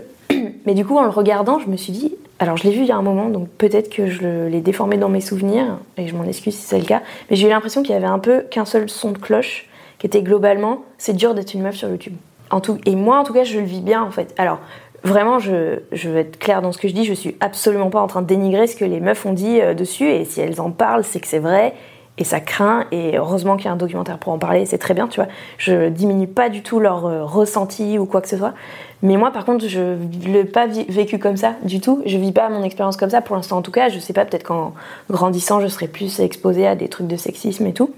[0.65, 2.88] Mais du coup, en le regardant, je me suis dit, alors je l'ai vu il
[2.88, 6.15] y a un moment, donc peut-être que je l'ai déformé dans mes souvenirs, et je
[6.15, 8.41] m'en excuse si c'est le cas, mais j'ai eu l'impression qu'il y avait un peu
[8.49, 9.67] qu'un seul son de cloche,
[9.99, 12.15] qui était globalement, c'est dur d'être une meuf sur YouTube.
[12.51, 14.34] En tout, et moi, en tout cas, je le vis bien, en fait.
[14.38, 14.60] Alors,
[15.04, 18.08] vraiment, je, veux être claire dans ce que je dis, je suis absolument pas en
[18.08, 20.71] train de dénigrer ce que les meufs ont dit euh, dessus, et si elles en
[20.71, 21.73] parlent, c'est que c'est vrai,
[22.17, 22.86] et ça craint.
[22.91, 25.30] Et heureusement qu'il y a un documentaire pour en parler, c'est très bien, tu vois.
[25.58, 28.54] Je diminue pas du tout leur euh, ressenti ou quoi que ce soit.
[29.01, 32.01] Mais moi, par contre, je l'ai pas vécu comme ça du tout.
[32.06, 33.89] Je vis pas mon expérience comme ça pour l'instant, en tout cas.
[33.89, 34.73] Je sais pas, peut-être qu'en
[35.10, 37.91] grandissant, je serai plus exposée à des trucs de sexisme et tout.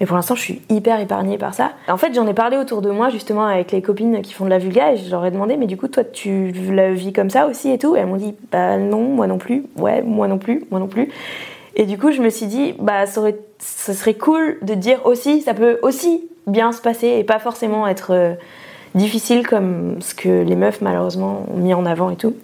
[0.00, 1.72] Mais pour l'instant, je suis hyper épargnée par ça.
[1.88, 4.50] En fait, j'en ai parlé autour de moi, justement, avec les copines qui font de
[4.50, 7.30] la vulga, et je leur ai demandé, mais du coup, toi, tu la vis comme
[7.30, 7.96] ça aussi et tout?
[7.96, 10.86] Et elles m'ont dit, bah non, moi non plus, ouais, moi non plus, moi non
[10.86, 11.10] plus.
[11.78, 15.06] Et du coup, je me suis dit, bah, ça, aurait, ça serait cool de dire
[15.06, 18.34] aussi, ça peut aussi bien se passer et pas forcément être euh,
[18.94, 22.34] difficile comme ce que les meufs, malheureusement, ont mis en avant et tout.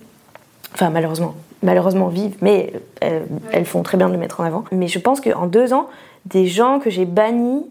[0.72, 3.20] Enfin, malheureusement, malheureusement vivent, mais euh,
[3.52, 4.64] elles font très bien de le mettre en avant.
[4.70, 5.88] Mais je pense qu'en deux ans,
[6.26, 7.66] des gens que j'ai bannis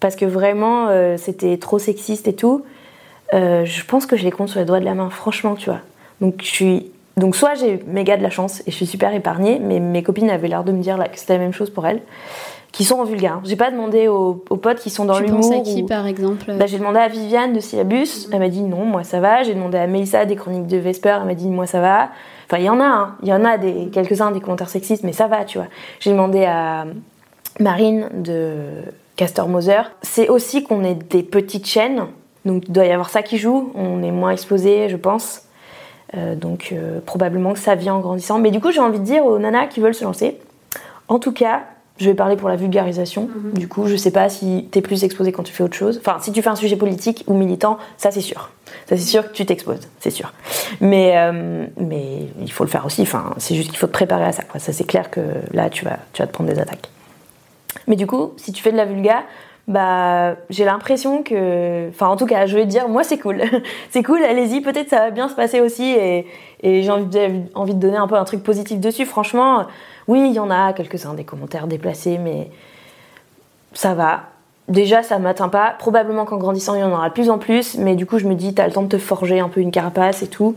[0.00, 2.64] parce que vraiment euh, c'était trop sexiste et tout,
[3.34, 5.70] euh, je pense que je les compte sur les doigts de la main, franchement, tu
[5.70, 5.80] vois.
[6.20, 9.58] Donc je suis donc soit j'ai méga de la chance et je suis super épargnée,
[9.60, 11.86] mais mes copines avaient l'air de me dire là, que c'était la même chose pour
[11.86, 12.00] elles,
[12.72, 13.40] qui sont en vulgaire.
[13.44, 15.42] J'ai pas demandé aux, potes qui sont dans l'humour.
[15.42, 16.52] Tu penses à qui par exemple?
[16.58, 19.42] Bah, J'ai demandé à Viviane de Syllabus, elle m'a dit non, moi ça va.
[19.42, 22.08] J'ai demandé à Melissa des chroniques de Vesper, elle m'a dit moi ça va.
[22.46, 23.16] Enfin il y en a, hein.
[23.22, 25.68] il y en a des quelques-uns des commentaires sexistes, mais ça va, tu vois.
[26.00, 26.86] J'ai demandé à
[27.60, 28.54] Marine de
[29.16, 29.82] Castor Moser.
[30.00, 32.06] C'est aussi qu'on est des petites chaînes,
[32.46, 33.70] donc il doit y avoir ça qui joue.
[33.74, 35.42] On est moins exposé, je pense.
[36.14, 38.38] Euh, donc euh, probablement que ça vient en grandissant.
[38.38, 40.38] Mais du coup, j'ai envie de dire aux nanas qui veulent se lancer,
[41.08, 41.62] en tout cas,
[41.98, 43.28] je vais parler pour la vulgarisation.
[43.34, 43.52] Mhm.
[43.54, 46.00] Du coup, je sais pas si tu es plus exposé quand tu fais autre chose.
[46.04, 48.50] Enfin, si tu fais un sujet politique ou militant, ça c'est sûr.
[48.88, 50.32] Ça c'est sûr que tu t'exposes, c'est sûr.
[50.80, 53.02] Mais, euh, mais il faut le faire aussi.
[53.02, 54.42] Enfin, c'est juste qu'il faut te préparer à ça.
[54.58, 55.20] Ça c'est clair que
[55.52, 56.90] là, tu vas, tu vas te prendre des attaques.
[57.86, 59.22] Mais du coup, si tu fais de la vulga,
[59.68, 63.42] bah j'ai l'impression que enfin en tout cas je vais te dire moi c'est cool.
[63.90, 66.26] C'est cool allez-y peut-être ça va bien se passer aussi et,
[66.64, 69.06] j'ai envie de, envie de donner un peu un truc positif dessus.
[69.06, 69.66] Franchement
[70.08, 72.50] oui il y en a quelques-uns des commentaires déplacés mais
[73.72, 74.24] ça va.
[74.68, 75.74] Déjà ça m'atteint pas.
[75.78, 78.26] Probablement qu'en grandissant il y en aura de plus en plus mais du coup je
[78.26, 80.56] me dis t'as le temps de te forger un peu une carapace et tout.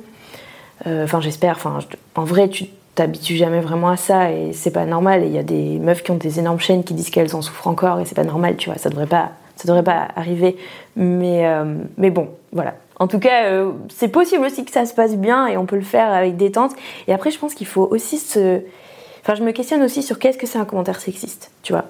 [0.87, 1.79] Euh, enfin j'espère enfin
[2.15, 2.65] en vrai tu
[2.95, 5.23] t'habitues jamais vraiment à ça et c'est pas normal.
[5.25, 7.67] il y a des meufs qui ont des énormes chaînes qui disent qu'elles en souffrent
[7.67, 8.79] encore et c'est pas normal, tu vois.
[8.79, 10.55] Ça devrait pas, ça devrait pas arriver.
[10.95, 12.75] Mais, euh, mais bon, voilà.
[12.97, 15.75] En tout cas, euh, c'est possible aussi que ça se passe bien et on peut
[15.75, 16.71] le faire avec détente.
[17.08, 18.62] Et après, je pense qu'il faut aussi se.
[19.21, 21.86] Enfin, je me questionne aussi sur qu'est-ce que c'est un commentaire sexiste, tu vois.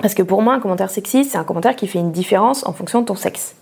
[0.00, 2.72] Parce que pour moi, un commentaire sexiste, c'est un commentaire qui fait une différence en
[2.72, 3.54] fonction de ton sexe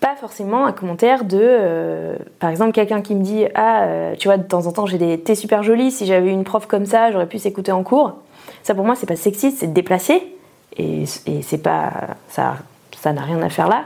[0.00, 4.28] pas forcément un commentaire de, euh, par exemple, quelqu'un qui me dit Ah, euh, tu
[4.28, 6.86] vois, de temps en temps, j'ai des t'es super jolie, si j'avais une prof comme
[6.86, 8.14] ça, j'aurais pu s'écouter en cours.
[8.62, 10.34] Ça, pour moi, c'est pas sexiste, c'est déplacé.
[10.76, 11.92] Et, et c'est pas.
[12.28, 12.54] Ça
[13.00, 13.84] ça n'a rien à faire là.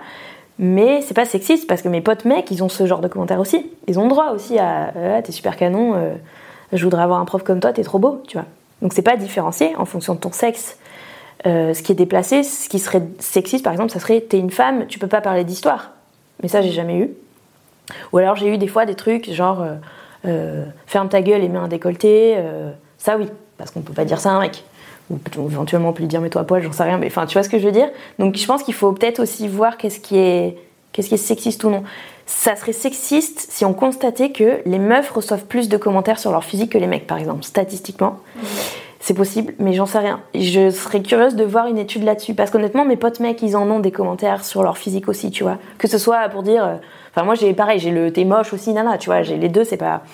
[0.58, 3.40] Mais c'est pas sexiste parce que mes potes mecs, ils ont ce genre de commentaires
[3.40, 3.70] aussi.
[3.88, 6.14] Ils ont droit aussi à ah, T'es super canon, euh,
[6.72, 8.46] je voudrais avoir un prof comme toi, t'es trop beau, tu vois.
[8.82, 10.78] Donc c'est pas différencié en fonction de ton sexe.
[11.44, 14.86] ce qui est déplacé, ce qui serait sexiste par exemple, ça serait T'es une femme,
[14.86, 15.92] tu peux pas parler d'histoire.
[16.42, 17.10] Mais ça, j'ai jamais eu.
[18.12, 19.74] Ou alors j'ai eu des fois des trucs genre euh,
[20.26, 22.34] euh, ferme ta gueule et mets un décolleté.
[22.36, 23.26] Euh, ça, oui,
[23.58, 24.64] parce qu'on peut pas dire ça à un mec.
[25.10, 25.18] Ou
[25.50, 26.96] éventuellement on peut lui dire mets-toi à poil, j'en sais rien.
[26.96, 27.88] Mais enfin, tu vois ce que je veux dire?
[28.18, 30.56] Donc je pense qu'il faut peut-être aussi voir qu'est-ce qui est
[30.92, 31.82] qu'est-ce qui est sexiste ou non.
[32.26, 36.42] Ça serait sexiste si on constatait que les meufs reçoivent plus de commentaires sur leur
[36.42, 38.20] physique que les mecs, par exemple, statistiquement.
[39.06, 40.22] C'est possible, mais j'en sais rien.
[40.34, 42.32] Je serais curieuse de voir une étude là-dessus.
[42.32, 45.42] Parce qu'honnêtement, mes potes mecs, ils en ont des commentaires sur leur physique aussi, tu
[45.42, 45.58] vois.
[45.76, 46.64] Que ce soit pour dire.
[46.64, 46.76] Euh,
[47.10, 49.20] enfin, moi, j'ai pareil, j'ai le t'es moche aussi, nana, tu vois.
[49.20, 50.04] J'ai les deux, c'est pas.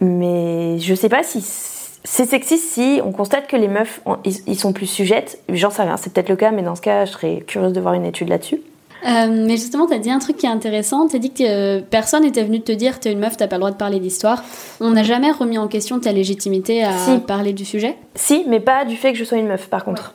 [0.00, 4.72] Mais je sais pas si c'est sexiste si on constate que les meufs, ils, sont
[4.72, 5.38] plus sujettes.
[5.50, 7.80] J'en sais rien, c'est peut-être le cas, mais dans ce cas, je serais curieuse de
[7.82, 8.62] voir une étude là-dessus.
[9.06, 11.06] Euh, mais justement, tu as dit un truc qui est intéressant.
[11.08, 13.56] Tu as dit que euh, personne n'était venu te dire t'es une meuf, t'as pas
[13.56, 14.42] le droit de parler d'histoire.
[14.80, 16.92] On n'a jamais remis en question ta légitimité à
[17.26, 17.96] parler du sujet?
[18.14, 20.14] Si, mais pas du fait que je sois une meuf, par contre.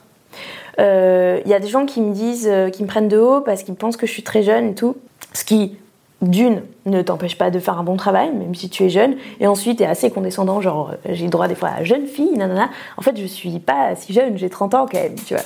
[0.78, 3.64] Il euh, y a des gens qui me disent, qui me prennent de haut parce
[3.64, 4.96] qu'ils pensent que je suis très jeune et tout.
[5.34, 5.78] Ce qui,
[6.24, 9.48] d'une, ne t'empêche pas de faire un bon travail, même si tu es jeune, et
[9.48, 12.70] ensuite est assez condescendant, genre euh, j'ai le droit des fois à jeune fille, nanana.
[12.98, 15.44] En fait, je suis pas si jeune, j'ai 30 ans quand même, tu vois.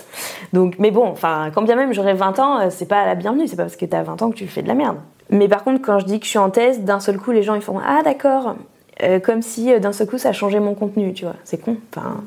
[0.53, 3.47] Donc, mais bon, enfin, quand bien même j'aurais 20 ans, euh, c'est pas la bienvenue,
[3.47, 4.97] c'est pas parce que t'as 20 ans que tu fais de la merde.
[5.29, 7.43] Mais par contre, quand je dis que je suis en thèse, d'un seul coup, les
[7.43, 8.55] gens ils font Ah d'accord,
[9.03, 11.35] euh, comme si d'un seul coup ça changé mon contenu, tu vois.
[11.43, 11.77] C'est con.
[11.95, 12.23] Enfin,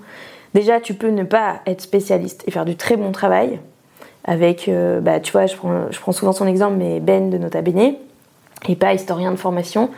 [0.55, 3.61] déjà, tu peux ne pas être spécialiste et faire du très bon travail.
[4.25, 7.63] Avec, bah, tu vois, je prends, je prends souvent son exemple, mais Ben de Nota
[7.63, 7.95] Bene
[8.69, 9.91] et pas historien de formation.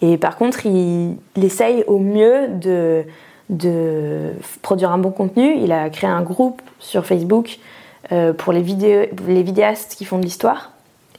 [0.00, 3.04] Et par contre, il, essaye au mieux de,
[3.50, 5.56] de, produire un bon contenu.
[5.56, 7.58] Il a créé un groupe sur Facebook
[8.12, 10.72] euh, pour les, vidéos, les vidéastes qui font de l'histoire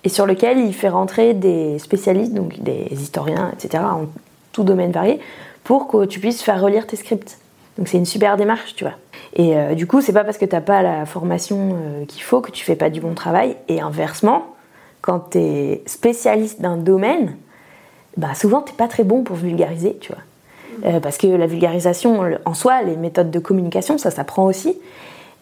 [0.04, 4.06] et sur lequel il fait rentrer des spécialistes, donc des historiens, etc., en
[4.54, 5.20] tout domaine varié,
[5.66, 7.38] pour que tu puisses faire relire tes scripts.
[7.78, 8.94] Donc c'est une super démarche, tu vois.
[9.36, 11.76] Et du coup, c'est pas parce que t'as pas la formation
[12.08, 13.58] qu'il faut que tu fais pas du bon travail.
[13.68, 14.46] Et inversement,
[15.02, 17.38] quand tu es spécialiste d'un domaine,
[18.18, 21.00] bah souvent t'es pas très bon pour vulgariser, tu vois.
[21.00, 24.78] parce que la vulgarisation en soi, les méthodes de communication, ça s'apprend aussi.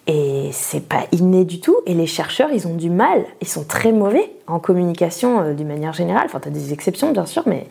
[0.08, 1.76] Et c'est pas inné du tout.
[1.86, 3.26] Et les chercheurs, ils ont du mal.
[3.41, 6.24] Ils sont très mauvais en communication euh, d'une manière générale.
[6.26, 7.67] Enfin, t'as des exceptions, bien sûr, mais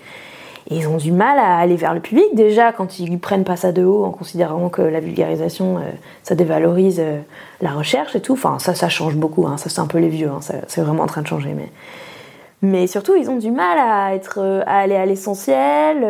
[0.68, 2.26] ils ont du mal à aller vers le public.
[2.35, 5.83] Déjà, quand ils prennent pas ça de haut en considérant que la vulgarisation, euh,
[6.22, 7.20] ça dévalorise euh,
[7.61, 8.33] la recherche et tout.
[8.33, 9.46] Enfin, ça, ça change beaucoup.
[9.46, 9.59] Hein.
[9.59, 10.29] Ça, c'est un peu les vieux.
[10.29, 10.40] Hein.
[10.66, 11.55] C'est vraiment en train de changer.
[11.55, 11.70] Mais,
[12.62, 16.05] mais surtout, ils ont du mal à, être, à aller à l'essentiel,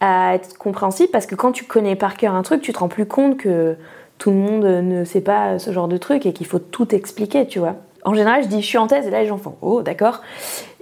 [0.00, 2.88] à être compréhensible, parce que quand tu connais par cœur un truc, tu te rends
[2.88, 3.76] plus compte que
[4.18, 7.46] tout le monde ne sait pas ce genre de truc et qu'il faut tout expliquer,
[7.46, 7.76] tu vois.
[8.04, 10.20] En général, je dis je suis en thèse et là les gens font oh d'accord.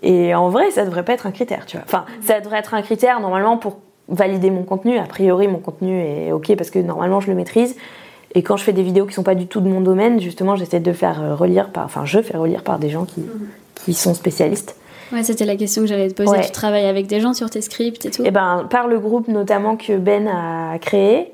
[0.02, 1.84] Et en vrai, ça devrait pas être un critère, tu vois.
[1.86, 4.98] Enfin, ça devrait être un critère normalement pour valider mon contenu.
[4.98, 7.76] A priori, mon contenu est ok parce que normalement je le maîtrise.
[8.34, 10.56] Et quand je fais des vidéos qui sont pas du tout de mon domaine, justement,
[10.56, 13.48] j'essaie de faire euh, relire par, enfin, je fais relire par des gens qui, mhm.
[13.84, 14.76] qui sont spécialistes.
[15.12, 16.40] Ouais, c'était la question que j'allais te poser.
[16.42, 18.22] Tu travailles avec des gens sur tes scripts et tout?
[18.24, 21.32] Eh ben, par le groupe notamment que Ben a créé.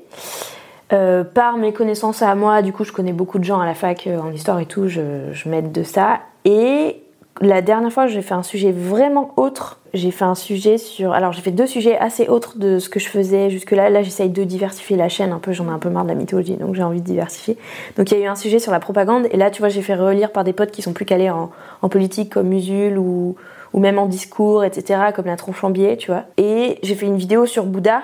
[0.91, 3.75] Euh, par mes connaissances à moi, du coup, je connais beaucoup de gens à la
[3.75, 6.19] fac euh, en histoire et tout, je, m'aide de ça.
[6.45, 7.03] Et
[7.41, 9.79] la dernière fois, j'ai fait un sujet vraiment autre.
[9.93, 11.13] J'ai fait un sujet sur.
[11.13, 13.91] Alors, j'ai fait deux sujets assez autres de ce que je faisais jusque-là.
[13.91, 15.51] Là, j'essaye de diversifier la chaîne un peu.
[15.51, 17.55] J'en ai un peu marre de la mythologie, donc j'ai envie de diversifier.
[17.95, 19.27] Donc, il y a eu un sujet sur la propagande.
[19.31, 21.49] Et là, tu vois, j'ai fait relire par des potes qui sont plus calés en,
[21.89, 23.35] politique, comme Usul ou,
[23.73, 26.23] ou même en discours, etc., comme la Tronchambier, tu vois.
[26.37, 28.01] Et j'ai fait une vidéo sur Bouddha,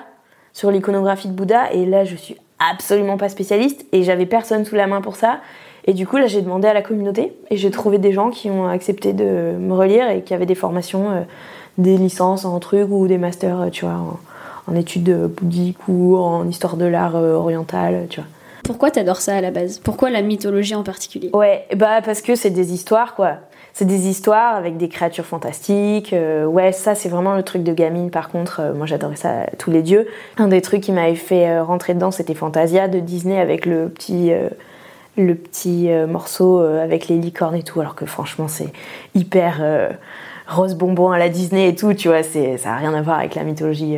[0.53, 1.73] sur l'iconographie de Bouddha.
[1.73, 5.39] Et là, je suis absolument pas spécialiste et j'avais personne sous la main pour ça.
[5.85, 8.49] Et du coup, là, j'ai demandé à la communauté et j'ai trouvé des gens qui
[8.49, 11.21] ont accepté de me relire et qui avaient des formations, euh,
[11.77, 14.19] des licences en trucs ou des masters, euh, tu vois,
[14.67, 18.29] en, études bouddhiques ou en histoire de l'art euh, oriental, tu vois.
[18.63, 19.77] Pourquoi t'adores ça à la base?
[19.77, 21.29] Pourquoi la mythologie en particulier?
[21.33, 23.37] Ouais, bah parce que c'est des histoires, quoi
[23.75, 26.13] c'est des histoires avec des créatures fantastiques.
[26.13, 28.09] Euh, ouais, ça c'est vraiment le truc de gamine.
[28.09, 30.07] Par contre, euh, moi j'adorais ça, tous les dieux.
[30.37, 33.89] Un des trucs qui m'avait fait euh, rentrer dedans, c'était Fantasia de Disney avec le
[33.89, 34.31] petit
[35.17, 37.79] le petit morceau avec les licornes et tout.
[37.79, 38.71] Alors que franchement, c'est
[39.13, 39.61] hyper
[40.47, 41.93] rose bonbon à la Disney et tout.
[41.93, 42.39] Tu vois, ça
[42.71, 43.97] a rien à voir avec la mythologie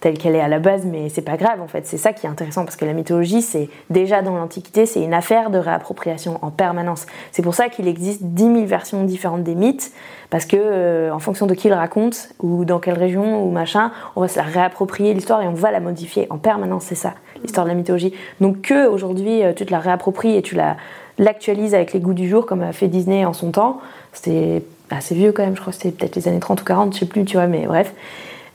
[0.00, 1.86] telle qu'elle est à la base, mais c'est pas grave en fait.
[1.86, 5.14] C'est ça qui est intéressant parce que la mythologie, c'est déjà dans l'Antiquité, c'est une
[5.14, 7.06] affaire de réappropriation en permanence.
[7.32, 9.92] C'est pour ça qu'il existe 10 000 versions différentes des mythes
[10.30, 13.90] parce que euh, en fonction de qui le raconte ou dans quelle région ou machin,
[14.14, 16.84] on va se la réapproprier l'histoire et on va la modifier en permanence.
[16.84, 18.14] C'est ça l'histoire de la mythologie.
[18.40, 20.76] Donc que aujourd'hui euh, tu te la réappropries et tu la
[21.18, 23.80] l'actualises avec les goûts du jour comme a fait Disney en son temps,
[24.12, 25.56] c'était assez vieux quand même.
[25.56, 27.46] Je crois que c'était peut-être les années 30 ou 40, je sais plus, tu vois,
[27.46, 27.92] mais bref.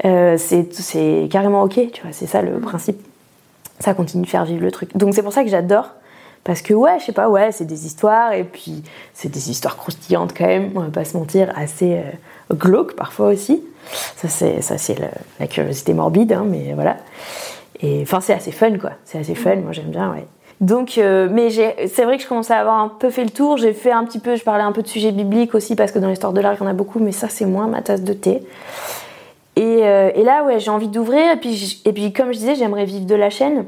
[0.05, 2.99] Euh, c'est carrément ok, tu vois, c'est ça le principe.
[3.79, 4.95] Ça continue de faire vivre le truc.
[4.97, 5.89] Donc c'est pour ça que j'adore,
[6.43, 9.77] parce que ouais, je sais pas, ouais, c'est des histoires, et puis c'est des histoires
[9.77, 13.63] croustillantes quand même, on va pas se mentir, assez euh, glauques parfois aussi.
[14.15, 14.95] Ça c'est
[15.39, 16.97] la curiosité morbide, hein, mais voilà.
[17.81, 20.25] Et enfin c'est assez fun quoi, c'est assez fun, moi j'aime bien, ouais.
[20.61, 23.57] Donc, euh, mais c'est vrai que je commençais à avoir un peu fait le tour.
[23.57, 25.99] J'ai fait un petit peu, je parlais un peu de sujets bibliques aussi parce que
[25.99, 28.01] dans l'histoire de l'art, il y en a beaucoup, mais ça, c'est moins ma tasse
[28.01, 28.41] de thé.
[29.59, 31.31] Euh, et, là, ouais, j'ai envie d'ouvrir.
[31.31, 33.65] Et puis, et puis, comme je disais, j'aimerais vivre de la chaîne.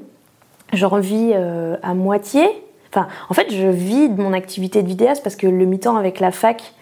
[0.74, 2.44] J'en vis euh, à moitié.
[2.90, 6.20] Enfin, en fait, je vis de mon activité de vidéaste parce que le mi-temps avec
[6.20, 6.74] la fac,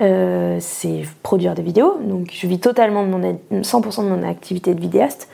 [0.00, 1.98] euh, c'est produire des vidéos.
[2.02, 5.28] Donc, je vis totalement de mon 100% de mon activité de vidéaste.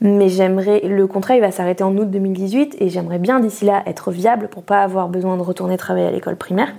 [0.00, 3.82] Mais j'aimerais, le contrat il va s'arrêter en août 2018 et j'aimerais bien d'ici là
[3.84, 6.72] être viable pour pas avoir besoin de retourner travailler à l'école primaire.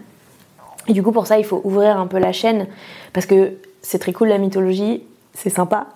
[0.88, 2.68] Et du coup, pour ça, il faut ouvrir un peu la chaîne
[3.12, 5.04] parce que c'est très cool la mythologie,
[5.41, 5.88] c'est sympa,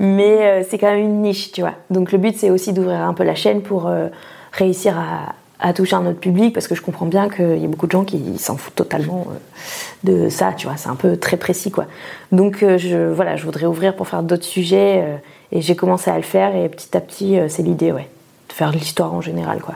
[0.00, 1.74] mais euh, c'est quand même une niche, tu vois.
[1.90, 4.08] Donc le but, c'est aussi d'ouvrir un peu la chaîne pour euh,
[4.52, 5.34] réussir à,
[5.74, 8.04] toucher un autre public, parce que je comprends bien qu'il y a beaucoup de gens
[8.04, 10.76] qui s'en foutent totalement euh, de ça, tu vois.
[10.76, 11.86] C'est un peu très précis, quoi.
[12.32, 15.20] Donc je, voilà, je voudrais ouvrir pour faire d'autres sujets,
[15.52, 18.08] et j'ai commencé à le faire, et petit à petit, c'est l'idée, ouais,
[18.48, 19.74] de faire l'histoire en général, quoi.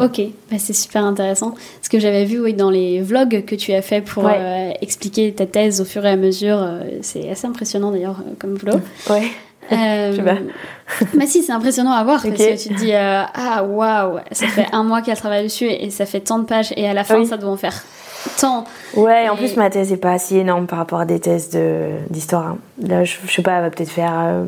[0.00, 1.54] Ok, bah, c'est super intéressant.
[1.82, 5.32] Ce que j'avais vu oui, dans les vlogs que tu as fait pour euh, expliquer
[5.32, 8.80] ta thèse au fur et à mesure, euh, c'est assez impressionnant d'ailleurs euh, comme vlog.
[9.10, 9.22] Ouais.
[9.72, 10.16] Euh,
[11.14, 14.66] bah si, c'est impressionnant à voir parce que tu te dis ah waouh, ça fait
[14.72, 17.24] un mois qu'elle travaille dessus et, ça fait tant de pages et à la fin
[17.24, 17.82] ça doit en faire
[18.38, 18.64] tant.
[18.94, 21.56] Ouais, en plus ma thèse est pas si énorme par rapport à des thèses
[22.10, 22.46] d'histoire.
[22.46, 22.58] Hein.
[22.82, 24.44] Là, je, je, sais pas, elle va peut-être faire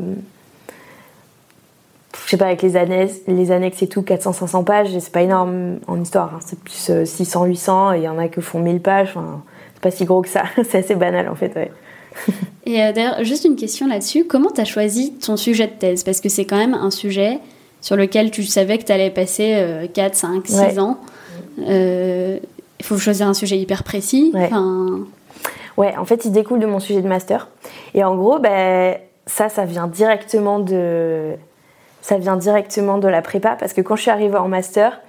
[2.25, 5.77] je sais pas, avec les annexes, les annexes et tout, 400-500 pages, c'est pas énorme
[5.87, 6.33] en histoire.
[6.35, 6.39] Hein.
[6.43, 9.09] C'est plus 600-800 euh, et il y en a qui font 1000 pages.
[9.09, 9.43] Enfin,
[9.75, 10.43] c'est pas si gros que ça.
[10.63, 11.71] c'est assez banal en fait, ouais.
[12.65, 14.25] et euh, d'ailleurs, juste une question là-dessus.
[14.25, 16.03] Comment tu as choisi ton sujet de thèse?
[16.03, 17.39] Parce que c'est quand même un sujet
[17.81, 20.97] sur lequel tu savais que tu allais passer 4, 5, 6 ans.
[21.59, 22.39] Il
[22.81, 24.33] faut choisir un sujet hyper précis.
[25.77, 27.49] Ouais, en fait, il découle de mon sujet de master.
[27.93, 28.95] Et en gros, ben,
[29.27, 31.35] ça, ça vient directement de,
[32.05, 35.01] ça vient directement de la prépa parce que quand je suis arrivée en master,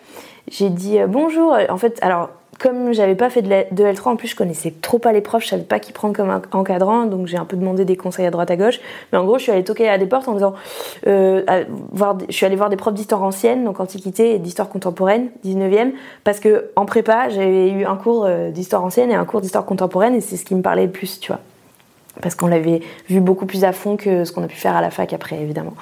[0.51, 1.55] j'ai dit euh, bonjour.
[1.69, 5.13] En fait, alors comme j'avais pas fait de, L3, en plus je connaissais trop pas
[5.13, 7.99] les profs, je savais pas qui prendre comme encadrant, donc j'ai un peu demandé des
[7.99, 8.81] conseils à droite à gauche.
[9.13, 10.55] Mais en gros, je suis allée toquer à des portes en disant,
[11.07, 11.43] euh,
[11.93, 15.93] voir, je suis allée voir des profs d'histoire ancienne, donc antiquité et d'histoire contemporaine, 19e,
[16.25, 19.67] parce que en prépa, j'avais eu un cours euh, d'histoire ancienne et un cours d'histoire
[19.67, 21.43] contemporaine, et c'est ce qui me parlait le plus, tu vois.
[22.23, 22.81] Parce qu'on l'avait
[23.11, 25.39] vu beaucoup plus à fond que ce qu'on a pu faire à la fac après,
[25.39, 25.75] évidemment.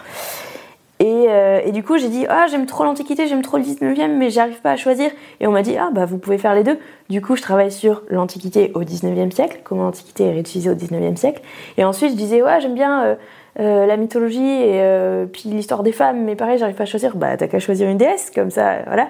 [1.03, 4.31] Euh, et, du coup, j'ai dit, ah, j'aime trop l'Antiquité, j'aime trop le 19e, mais
[4.31, 5.11] j'arrive pas à choisir.
[5.41, 6.79] Et on m'a dit, ah, bah, vous pouvez faire les deux.
[7.11, 11.17] Du coup, je travaille sur l'Antiquité au 19e siècle, comment l'Antiquité est réutilisée au 19e
[11.17, 11.43] siècle.
[11.77, 13.15] Et ensuite, je disais, ouais, j'aime bien euh,
[13.61, 17.17] euh, la mythologie et puis l'histoire des femmes, mais pareil, j'arrive pas à choisir.
[17.17, 19.09] Bah, t'as qu'à choisir une déesse, comme ça, voilà.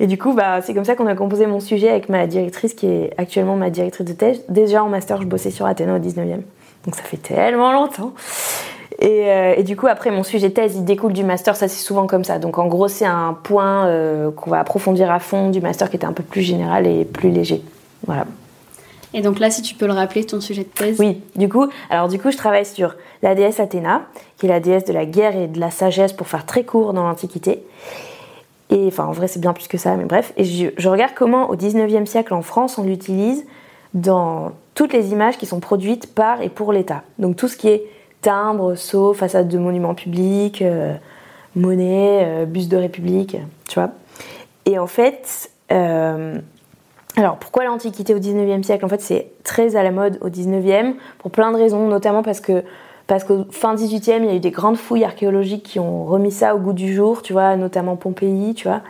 [0.00, 2.74] Et du coup, bah, c'est comme ça qu'on a composé mon sujet avec ma directrice,
[2.74, 4.44] qui est actuellement ma directrice de thèse.
[4.48, 6.40] Déjà en master, je bossais sur Athéna au 19e.
[6.84, 8.12] Donc ça fait tellement longtemps.
[9.04, 12.06] Euh, et, du coup, après, mon sujet thèse, il découle du master, ça c'est souvent
[12.06, 12.38] comme ça.
[12.38, 15.96] Donc en gros, c'est un point euh, qu'on va approfondir à fond du master qui
[15.96, 17.62] était un peu plus général et plus léger.
[18.06, 18.24] Voilà.
[19.12, 20.98] Et donc là, si tu peux le rappeler, ton sujet de thèse?
[20.98, 24.02] Oui, du coup, alors du coup, je travaille sur la déesse Athéna,
[24.38, 26.92] qui est la déesse de la guerre et de la sagesse, pour faire très court
[26.92, 27.62] dans l'Antiquité.
[28.70, 30.32] Et enfin, en vrai, c'est bien plus que ça, mais bref.
[30.36, 33.44] Et je, je regarde comment, au 19e siècle en France, on l'utilise
[33.92, 37.02] dans toutes les images qui sont produites par et pour l'État.
[37.20, 37.84] Donc tout ce qui est
[38.24, 40.94] timbres, sceaux, façade de monuments publics, euh,
[41.54, 43.36] monnaie, euh, bus de République,
[43.68, 43.90] tu vois.
[44.64, 46.38] Et en fait, euh,
[47.16, 48.84] alors pourquoi l'Antiquité au 19e siècle?
[48.84, 52.40] En fait, c'est très à la mode au 19e, pour plein de raisons, notamment parce
[52.40, 56.56] qu'au fin 18e, il y a eu des grandes fouilles archéologiques qui ont remis ça
[56.56, 58.80] au goût du jour, tu vois, notamment Pompéi, tu vois.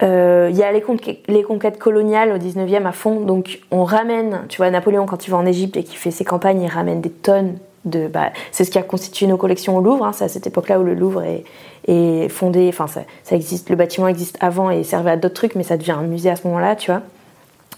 [0.00, 0.84] Il y a les,
[1.26, 5.30] les, conquêtes coloniales au 19e à fond, donc on ramène, tu vois, Napoléon quand il
[5.32, 8.70] va en Égypte et qu'il fait ses campagnes, il ramène des tonnes bah, c'est ce
[8.70, 10.04] qui a constitué nos collections au Louvre.
[10.04, 10.12] Hein.
[10.12, 12.68] c'est à cette époque-là où le Louvre est, fondé.
[12.68, 13.70] Enfin, ça, existe.
[13.70, 16.36] Le bâtiment existe avant et servait à d'autres trucs, mais ça devient un musée à
[16.36, 17.02] ce moment-là, tu vois.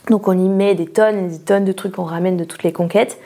[0.08, 2.62] Donc on y met des tonnes et des tonnes de trucs qu'on ramène de toutes
[2.62, 3.18] les conquêtes.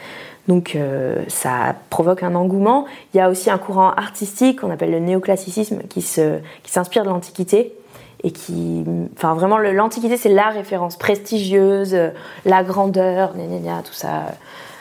[0.49, 2.85] Donc euh, ça provoque un engouement.
[3.13, 7.13] Il y a aussi un courant artistique qu'on appelle le néoclassicisme qui s'inspire qui de
[7.13, 7.75] l'Antiquité
[8.23, 8.85] et qui,
[9.17, 11.97] enfin vraiment l'Antiquité c'est la référence prestigieuse,
[12.45, 14.25] la grandeur, tout ça.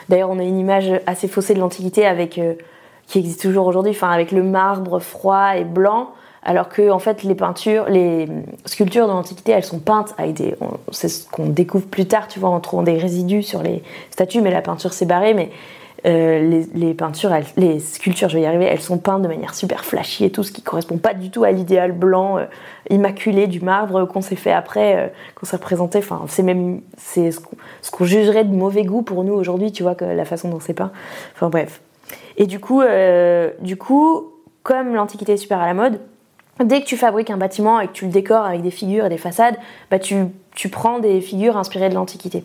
[0.08, 2.54] D'ailleurs, on a une image assez faussée de l'Antiquité avec euh,
[3.06, 6.10] qui existe toujours aujourd'hui, enfin avec le marbre froid et blanc,
[6.42, 8.28] alors que en fait les peintures, les
[8.66, 10.14] sculptures de l'Antiquité, elles sont peintes
[10.92, 14.40] c'est ce qu'on découvre plus tard, tu vois, en trouvant des résidus sur les statues,
[14.40, 15.50] mais la peinture s'est barrée, mais
[16.06, 19.84] euh, les, peintures, les sculptures, je vais y arriver, elles sont peintes de manière super
[19.84, 22.44] flashy et tout, ce qui correspond pas du tout à l'idéal blanc euh,
[22.90, 25.98] immaculé du marbre qu'on s'est fait après, euh, qu'on s'est représenté.
[25.98, 29.94] Enfin, c'est même c'est ce qu'on jugerait de mauvais goût pour nous aujourd'hui, tu vois,
[29.94, 30.92] que la façon dont c'est peint.
[31.34, 31.80] Enfin bref.
[32.36, 32.82] Et du coup,
[33.60, 36.00] du coup, comme l'Antiquité est super à la mode,
[36.62, 39.08] dès que tu fabriques un bâtiment et que tu le décores avec des figures et
[39.08, 39.56] des façades,
[39.90, 42.44] bah tu tu prends des figures inspirées de l'Antiquité.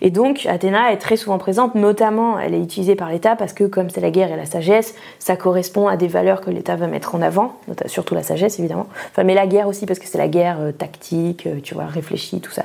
[0.00, 3.64] Et donc, Athéna est très souvent présente, notamment, elle est utilisée par l'État parce que,
[3.64, 6.88] comme c'est la guerre et la sagesse, ça correspond à des valeurs que l'État veut
[6.88, 8.86] mettre en avant, surtout la sagesse, évidemment.
[9.10, 11.86] Enfin, mais la guerre aussi, parce que c'est la guerre euh, tactique, euh, tu vois,
[11.86, 12.64] réfléchie, tout ça.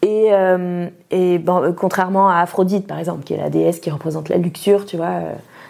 [0.00, 1.40] Et, euh, et
[1.76, 5.20] contrairement à Aphrodite, par exemple, qui est la déesse qui représente la luxure, tu vois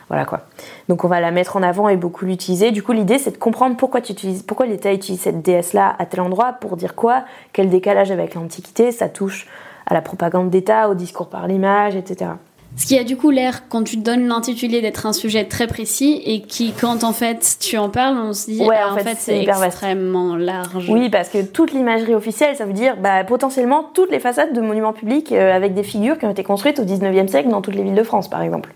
[0.09, 0.43] voilà quoi.
[0.89, 2.71] Donc on va la mettre en avant et beaucoup l'utiliser.
[2.71, 6.07] Du coup, l'idée c'est de comprendre pourquoi tu utilises, pourquoi l'État utilise cette déesse-là à
[6.07, 9.47] tel endroit, pour dire quoi, quel décalage avec l'Antiquité, ça touche
[9.87, 12.31] à la propagande d'État, au discours par l'image, etc.
[12.77, 16.21] Ce qui a du coup l'air, quand tu donnes l'intitulé, d'être un sujet très précis
[16.25, 19.17] et qui, quand en fait tu en parles, on se dit, ouais, ah, en, fait,
[19.17, 20.91] c'est extrêmement large.
[20.91, 24.61] Oui, parce que toute l'imagerie officielle, ça veut dire bah, potentiellement toutes les façades de
[24.61, 27.77] monuments publics euh, avec des figures qui ont été construites au 19e siècle dans toutes
[27.77, 28.75] les villes de France, par exemple.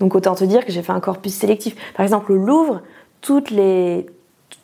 [0.00, 1.74] Donc autant te dire que j'ai fait un corpus sélectif.
[1.94, 2.82] Par exemple, le Louvre,
[3.20, 4.06] toutes les,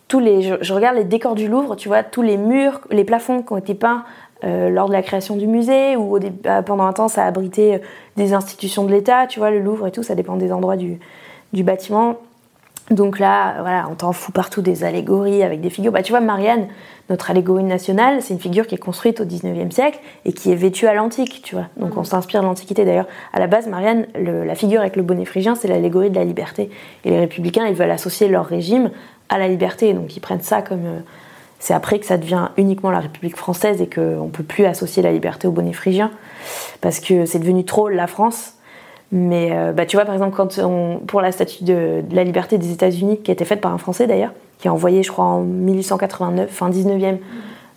[0.08, 3.42] tous les, je, regarde les décors du Louvre, tu vois, tous les murs, les plafonds
[3.42, 4.04] qui ont été peints
[4.44, 7.76] euh, lors de la création du musée ou bah, pendant un temps ça a abrité
[7.76, 7.78] euh,
[8.16, 10.98] des institutions de l'État, tu vois, le Louvre et tout, ça dépend des endroits du,
[11.52, 12.18] du bâtiment.
[12.90, 15.92] Donc là, voilà, on t'en fout partout des allégories avec des figures.
[15.92, 16.68] Bah, tu vois, Marianne,
[17.12, 20.54] notre allégorie nationale, c'est une figure qui est construite au 19e siècle et qui est
[20.54, 21.66] vêtue à l'antique, tu vois.
[21.76, 23.06] Donc on s'inspire de l'Antiquité d'ailleurs.
[23.34, 26.70] À la base, Marianne, la figure avec le bonnet phrygien, c'est l'allégorie de la liberté.
[27.04, 28.90] Et les républicains, ils veulent associer leur régime
[29.28, 29.92] à la liberté.
[29.92, 30.86] Donc ils prennent ça comme.
[30.86, 31.00] Euh,
[31.58, 35.00] c'est après que ça devient uniquement la République française et qu'on ne peut plus associer
[35.00, 36.10] la liberté au bonnet phrygien.
[36.80, 38.54] Parce que c'est devenu trop la France.
[39.12, 42.58] Mais euh, bah, tu vois, par exemple, quand on, pour la statue de, la liberté
[42.58, 44.32] des États-Unis, qui a été faite par un Français d'ailleurs,
[44.62, 47.18] qui est envoyée, je crois, en 1889, fin 19e,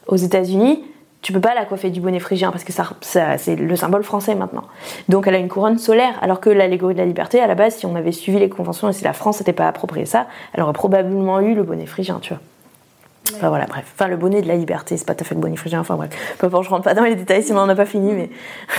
[0.08, 0.84] aux États-Unis.
[1.24, 2.72] Tu peux pas la coiffer du bonnet phrygien parce que
[3.02, 4.66] c'est le symbole français maintenant.
[5.10, 7.78] Donc elle a une couronne solaire, alors que l'allégorie de la liberté, à la base,
[7.78, 10.62] si on avait suivi les conventions et si la France n'était pas approprié ça, elle
[10.62, 12.42] aurait probablement eu le bonnet phrygien, tu vois.
[13.34, 13.92] Enfin voilà, bref.
[13.96, 15.80] Enfin, le bonnet de la liberté, c'est pas tout à fait le bonnet phrygien.
[15.80, 16.10] Enfin bref.
[16.38, 18.30] Peu importe, je rentre pas dans les détails, sinon on n'a pas fini, mais.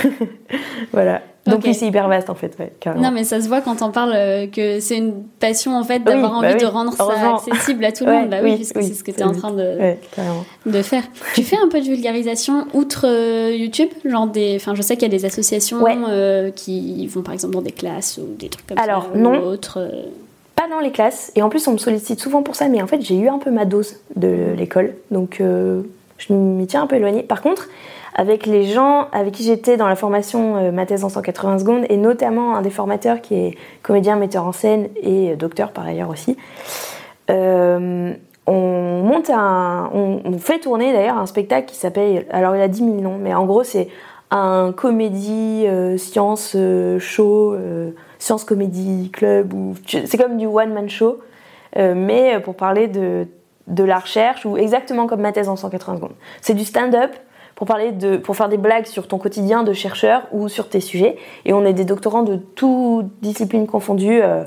[0.92, 1.22] voilà.
[1.47, 3.90] Donc oui, c'est hyper vaste en fait, ouais, Non, mais ça se voit quand on
[3.90, 7.84] parle euh, que c'est une passion en fait d'avoir bah envie de rendre ça accessible
[7.84, 8.30] à tout le monde.
[8.30, 9.94] Bah oui, puisque c'est ce que tu es en train de,
[10.66, 11.05] de faire.
[11.34, 14.57] tu fais un peu de vulgarisation outre euh, YouTube Genre des.
[14.57, 17.72] Enfin, je sais qu'il y a des associations euh, qui vont par exemple dans des
[17.72, 19.11] classes ou des trucs comme Alors, ça.
[19.14, 19.57] Alors, non.
[20.57, 21.30] Pas dans les classes.
[21.36, 23.38] Et en plus, on me sollicite souvent pour ça, mais en fait, j'ai eu un
[23.38, 24.94] peu ma dose de l'école.
[25.11, 27.22] Donc, je m'y tiens un peu éloignée.
[27.22, 27.68] Par contre,
[28.16, 31.84] avec les gens avec qui j'étais dans la formation euh, ma thèse en 180 secondes,
[31.88, 35.86] et notamment un des formateurs qui est comédien, metteur en scène et euh, docteur par
[35.86, 36.36] ailleurs aussi.
[37.30, 38.14] Euh,
[38.46, 42.90] on monte on, fait tourner d'ailleurs un spectacle qui s'appelle, alors il a 10 000
[43.00, 43.88] noms, mais en gros c'est
[44.30, 45.66] un comédie
[45.98, 46.57] science
[47.00, 47.57] show,
[48.19, 51.19] science comédie club, ou c'est comme du one man show,
[51.77, 53.27] mais pour parler de
[53.67, 56.14] de la recherche ou exactement comme ma thèse en 180 secondes.
[56.41, 57.11] C'est du stand-up
[57.55, 60.81] pour parler de, pour faire des blagues sur ton quotidien de chercheur ou sur tes
[60.81, 61.17] sujets.
[61.45, 64.45] Et on est des doctorants de toutes disciplines confondues, euh,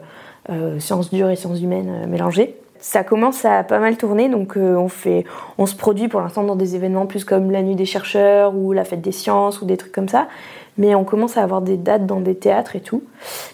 [0.49, 2.55] euh, sciences dures et sciences humaines euh, mélangées.
[2.81, 5.25] Ça commence à pas mal tourner, donc on fait,
[5.57, 8.71] on se produit pour l'instant dans des événements plus comme la nuit des chercheurs ou
[8.71, 10.29] la fête des sciences ou des trucs comme ça.
[10.79, 13.03] Mais on commence à avoir des dates dans des théâtres et tout.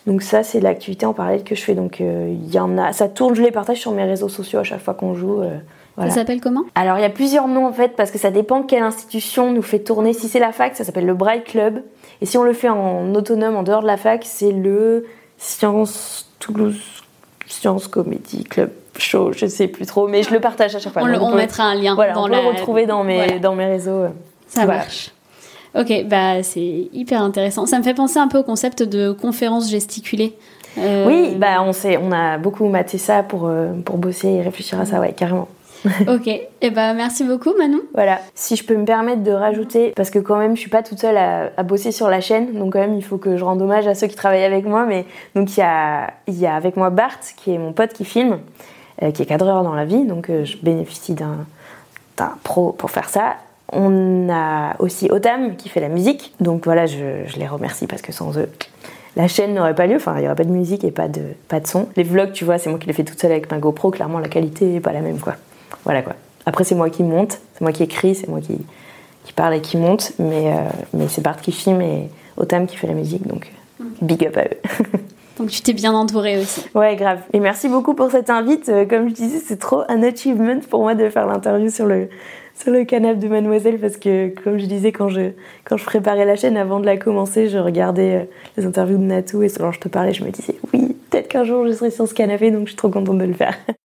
[0.07, 1.75] Donc ça, c'est l'activité en parallèle que je fais.
[1.75, 4.63] Donc il y en a, ça tourne, je les partage sur mes réseaux sociaux à
[4.63, 5.43] chaque fois qu'on joue.
[5.97, 6.63] Ça s'appelle comment?
[6.75, 9.61] Alors il y a plusieurs noms en fait parce que ça dépend quelle institution nous
[9.61, 10.13] fait tourner.
[10.13, 11.81] Si c'est la fac, ça s'appelle le Bright Club.
[12.21, 15.05] Et si on le fait en autonome, en dehors de la fac, c'est le
[15.37, 16.81] Science Toulouse
[17.47, 19.31] Science Comédie Club Show.
[19.33, 21.03] Je sais plus trop, mais je le partage à chaque fois.
[21.03, 24.05] On, mettra un lien voilà, on peut le retrouver dans mes, dans mes réseaux.
[24.47, 25.11] Ça marche.
[25.77, 27.65] Ok, bah c'est hyper intéressant.
[27.65, 30.37] Ça me fait penser un peu au concept de conférence gesticulée.
[30.77, 34.41] Euh, oui, bah on, sait, on a beaucoup maté ça pour, euh, pour bosser et
[34.41, 35.47] réfléchir à ça, ouais, carrément.
[36.07, 37.81] ok, et eh ben merci beaucoup Manon.
[37.93, 40.81] Voilà, si je peux me permettre de rajouter, parce que quand même je suis pas
[40.81, 43.61] toute seule à, bosser sur la chaîne, donc quand même il faut que je rende
[43.61, 45.05] hommage à ceux qui travaillent avec moi, mais
[45.35, 48.39] donc il y a, y a avec moi Bart qui est mon pote qui filme,
[49.03, 51.45] euh, qui est cadreur dans la vie, donc je bénéficie d'un
[52.43, 53.35] pro pour faire ça.
[53.71, 58.01] On a aussi Otam qui fait la musique, donc voilà, je, je les remercie parce
[58.01, 58.49] que sans eux,
[59.15, 61.21] la chaîne n'aurait pas lieu, enfin il n'y aurait pas de musique et pas de,
[61.47, 61.87] pas de son.
[61.95, 64.19] Les vlogs, tu vois, c'est moi qui les fais toute seule avec ma GoPro, clairement
[64.19, 65.35] la qualité n'est pas la même quoi.
[65.83, 66.13] Voilà quoi.
[66.45, 68.57] Après, c'est moi qui monte, c'est moi qui écris, c'est moi qui,
[69.23, 70.59] qui parle et qui monte, mais, euh,
[70.93, 73.51] mais c'est Bart qui filme et Otam qui fait la musique, donc
[74.01, 74.89] big up à eux.
[75.39, 76.65] donc tu t'es bien entourée aussi.
[76.75, 77.19] Ouais, grave.
[77.33, 78.69] Et merci beaucoup pour cette invite.
[78.69, 82.09] Euh, comme je disais, c'est trop un achievement pour moi de faire l'interview sur le,
[82.55, 85.31] sur le canapé de Mademoiselle parce que, comme je disais, quand je,
[85.65, 88.25] quand je préparais la chaîne avant de la commencer, je regardais euh,
[88.57, 91.43] les interviews de Natou et selon je te parlais, je me disais oui, peut-être qu'un
[91.43, 93.55] jour je serai sur ce canapé, donc je suis trop contente de le faire.